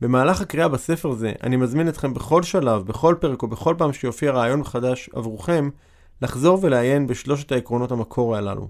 במהלך 0.00 0.40
הקריאה 0.40 0.68
בספר 0.68 1.12
זה, 1.12 1.32
אני 1.42 1.56
מזמין 1.56 1.88
אתכם 1.88 2.14
בכל 2.14 2.42
שלב, 2.42 2.82
בכל 2.82 3.14
פרק 3.20 3.42
או 3.42 3.48
בכל 3.48 3.74
פעם 3.78 3.92
שיופיע 3.92 4.32
רעיון 4.32 4.64
חדש 4.64 5.10
עבורכם, 5.14 5.70
לחזור 6.22 6.58
ולעיין 6.62 7.06
בשלושת 7.06 7.52
העקרונות 7.52 7.92
המקור 7.92 8.36
הללו. 8.36 8.68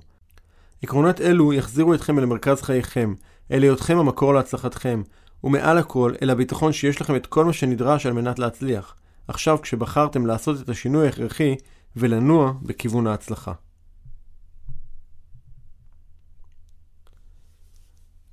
עקרונות 0.82 1.20
אלו 1.20 1.52
יחזירו 1.52 1.94
אתכם 1.94 2.18
אל 2.18 2.24
מרכז 2.24 2.62
חייכם, 2.62 3.14
אל 3.52 3.62
היותכם 3.62 3.98
המקור 3.98 4.34
להצלחתכם, 4.34 5.02
ומעל 5.44 5.78
הכל, 5.78 6.12
אל 6.22 6.30
הביטחון 6.30 6.72
שיש 6.72 7.00
לכם 7.00 7.16
את 7.16 7.26
כל 7.26 7.44
מה 7.44 7.52
שנדרש 7.52 8.06
על 8.06 8.12
מנת 8.12 8.38
להצליח. 8.38 8.94
עכשיו 9.28 9.58
כשבחרתם 9.62 10.26
לעשות 10.26 10.60
את 10.60 10.68
השינוי 10.68 11.06
ההכרחי 11.06 11.56
ולנוע 11.96 12.52
בכיוון 12.62 13.06
ההצלחה. 13.06 13.52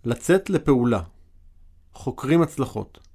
לצאת 0.05 0.49
לפעולה 0.49 1.01
חוקרים 1.93 2.41
הצלחות 2.41 3.07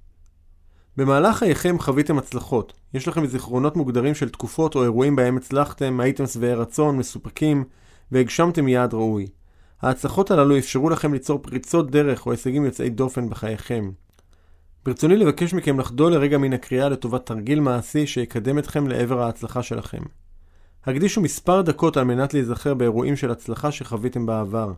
במהלך 0.97 1.37
חייכם 1.37 1.79
חוויתם 1.79 2.17
הצלחות. 2.17 2.73
יש 2.93 3.07
לכם 3.07 3.25
זיכרונות 3.25 3.75
מוגדרים 3.75 4.15
של 4.15 4.29
תקופות 4.29 4.75
או 4.75 4.83
אירועים 4.83 5.15
בהם 5.15 5.37
הצלחתם, 5.37 5.99
הייתם 5.99 6.27
שבעי 6.27 6.53
רצון, 6.53 6.97
מסופקים, 6.97 7.63
והגשמתם 8.11 8.67
יעד 8.67 8.93
ראוי. 8.93 9.27
ההצלחות 9.81 10.31
הללו 10.31 10.57
אפשרו 10.57 10.89
לכם 10.89 11.13
ליצור 11.13 11.39
פריצות 11.39 11.91
דרך 11.91 12.25
או 12.25 12.31
הישגים 12.31 12.65
יוצאי 12.65 12.89
דופן 12.89 13.29
בחייכם. 13.29 13.91
ברצוני 14.85 15.17
לבקש 15.17 15.53
מכם 15.53 15.79
לחדול 15.79 16.13
לרגע 16.13 16.37
מן 16.37 16.53
הקריאה 16.53 16.89
לטובת 16.89 17.25
תרגיל 17.25 17.59
מעשי 17.59 18.07
שיקדם 18.07 18.59
אתכם 18.59 18.87
לעבר 18.87 19.21
ההצלחה 19.21 19.63
שלכם. 19.63 20.01
הקדישו 20.85 21.21
מספר 21.21 21.61
דקות 21.61 21.97
על 21.97 22.03
מנת 22.03 22.33
להיזכר 22.33 22.73
באירועים 22.73 23.15
של 23.15 23.31
הצלחה 23.31 23.71
שחוויתם 23.71 24.25
בעבר. 24.25 24.73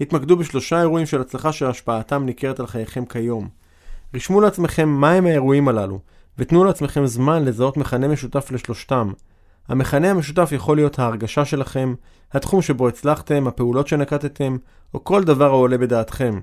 התמקדו 0.00 0.36
בשלושה 0.36 0.80
אירועים 0.80 1.06
של 1.06 1.20
הצלחה 1.20 1.52
שהשפעתם 1.52 2.24
ניכרת 2.24 2.60
על 2.60 2.66
חייכם 2.66 3.04
כיום. 3.04 3.48
רשמו 4.14 4.40
לעצמכם 4.40 4.88
מהם 4.88 5.26
האירועים 5.26 5.68
הללו, 5.68 6.00
ותנו 6.38 6.64
לעצמכם 6.64 7.06
זמן 7.06 7.44
לזהות 7.44 7.76
מכנה 7.76 8.08
משותף 8.08 8.50
לשלושתם. 8.50 9.12
המכנה 9.68 10.10
המשותף 10.10 10.48
יכול 10.52 10.76
להיות 10.76 10.98
ההרגשה 10.98 11.44
שלכם, 11.44 11.94
התחום 12.32 12.62
שבו 12.62 12.88
הצלחתם, 12.88 13.46
הפעולות 13.46 13.88
שנקטתם, 13.88 14.56
או 14.94 15.04
כל 15.04 15.24
דבר 15.24 15.50
העולה 15.50 15.78
בדעתכם. 15.78 16.40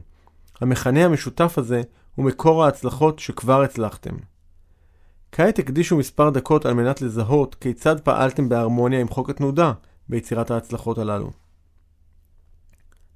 המכנה 0.62 1.06
המשותף 1.06 1.58
הזה 1.58 1.82
הוא 2.15 2.26
מקור 2.26 2.63
ההצלחות 2.63 3.19
שכבר 3.19 3.62
הצלחתם. 3.62 4.15
כעת 5.36 5.60
הקדישו 5.60 5.98
מספר 5.98 6.30
דקות 6.30 6.65
על 6.65 6.74
מנת 6.74 7.02
לזהות 7.02 7.56
כיצד 7.56 8.00
פעלתם 8.00 8.50
בהרמוניה 8.50 9.00
עם 9.02 9.08
חוק 9.08 9.30
התנודה 9.30 9.74
ביצירת 10.10 10.52
ההצלחות 10.52 10.98
הללו. 10.98 11.32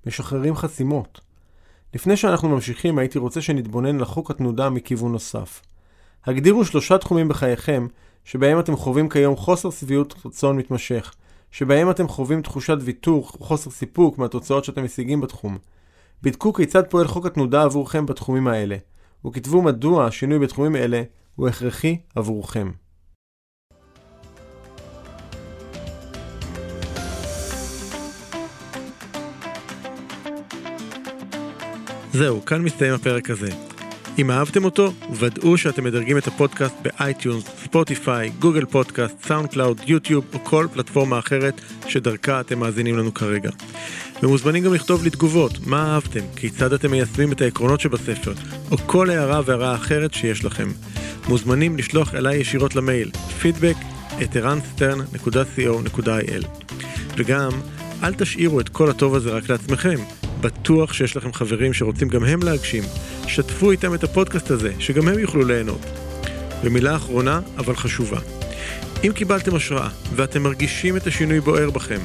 משחררים 0.07 0.55
חסימות. 0.55 1.21
לפני 1.93 2.17
שאנחנו 2.17 2.49
ממשיכים 2.49 2.97
הייתי 2.97 3.19
רוצה 3.19 3.41
שנתבונן 3.41 3.99
לחוק 3.99 4.31
התנודה 4.31 4.69
מכיוון 4.69 5.11
נוסף. 5.11 5.61
הגדירו 6.25 6.65
שלושה 6.65 6.97
תחומים 6.97 7.27
בחייכם 7.27 7.87
שבהם 8.23 8.59
אתם 8.59 8.75
חווים 8.75 9.09
כיום 9.09 9.35
חוסר 9.35 9.69
שביעות 9.69 10.15
רצון 10.25 10.57
מתמשך, 10.57 11.13
שבהם 11.51 11.89
אתם 11.89 12.07
חווים 12.07 12.41
תחושת 12.41 12.77
ויתור 12.81 13.29
או 13.33 13.45
חוסר 13.45 13.69
סיפוק 13.69 14.17
מהתוצאות 14.17 14.65
שאתם 14.65 14.83
משיגים 14.83 15.21
בתחום. 15.21 15.57
בדקו 16.23 16.53
כיצד 16.53 16.87
פועל 16.89 17.07
חוק 17.07 17.25
התנודה 17.25 17.63
עבורכם 17.63 18.05
בתחומים 18.05 18.47
האלה, 18.47 18.77
וכתבו 19.25 19.61
מדוע 19.61 20.05
השינוי 20.05 20.39
בתחומים 20.39 20.75
אלה 20.75 21.03
הוא 21.37 21.47
הכרחי 21.47 21.97
עבורכם. 22.15 22.71
זהו, 32.13 32.45
כאן 32.45 32.61
מסתיים 32.61 32.93
הפרק 32.93 33.29
הזה. 33.29 33.49
אם 34.19 34.31
אהבתם 34.31 34.65
אותו, 34.65 34.93
ודאו 35.19 35.57
שאתם 35.57 35.83
מדרגים 35.83 36.17
את 36.17 36.27
הפודקאסט 36.27 36.75
ב 36.81 37.43
iTunes, 37.63 38.29
Spotify, 38.29 38.65
Google 38.65 39.25
Podcast, 39.25 39.49
SoundCloud, 39.49 39.81
YouTube 39.87 40.25
או 40.33 40.39
כל 40.43 40.67
פלטפורמה 40.73 41.19
אחרת 41.19 41.61
שדרכה 41.87 42.39
אתם 42.39 42.59
מאזינים 42.59 42.97
לנו 42.97 43.13
כרגע. 43.13 43.49
ומוזמנים 44.23 44.63
גם 44.63 44.73
לכתוב 44.73 45.03
לי 45.03 45.09
תגובות, 45.09 45.67
מה 45.67 45.93
אהבתם, 45.93 46.25
כיצד 46.35 46.73
אתם 46.73 46.91
מיישמים 46.91 47.31
את 47.31 47.41
העקרונות 47.41 47.79
שבספר, 47.79 48.33
או 48.71 48.77
כל 48.77 49.09
הערה 49.09 49.41
והארה 49.45 49.75
אחרת 49.75 50.13
שיש 50.13 50.45
לכם. 50.45 50.67
מוזמנים 51.27 51.77
לשלוח 51.77 52.15
אליי 52.15 52.37
ישירות 52.37 52.75
למייל, 52.75 53.11
feedback 53.41 53.75
at 54.23 54.35
eranstern.co.il. 54.35 56.47
וגם, 57.17 57.51
אל 58.03 58.13
תשאירו 58.13 58.59
את 58.59 58.69
כל 58.69 58.89
הטוב 58.89 59.15
הזה 59.15 59.29
רק 59.29 59.49
לעצמכם. 59.49 59.95
בטוח 60.41 60.93
שיש 60.93 61.17
לכם 61.17 61.33
חברים 61.33 61.73
שרוצים 61.73 62.07
גם 62.07 62.23
הם 62.23 62.43
להגשים. 62.43 62.83
שתפו 63.27 63.71
איתם 63.71 63.93
את 63.93 64.03
הפודקאסט 64.03 64.51
הזה, 64.51 64.71
שגם 64.79 65.07
הם 65.07 65.19
יוכלו 65.19 65.45
ליהנות. 65.45 65.81
ומילה 66.63 66.95
אחרונה, 66.95 67.39
אבל 67.57 67.75
חשובה. 67.75 68.19
אם 69.03 69.11
קיבלתם 69.15 69.55
השראה 69.55 69.89
ואתם 70.15 70.43
מרגישים 70.43 70.97
את 70.97 71.07
השינוי 71.07 71.39
בוער 71.39 71.69
בכם, 71.69 71.99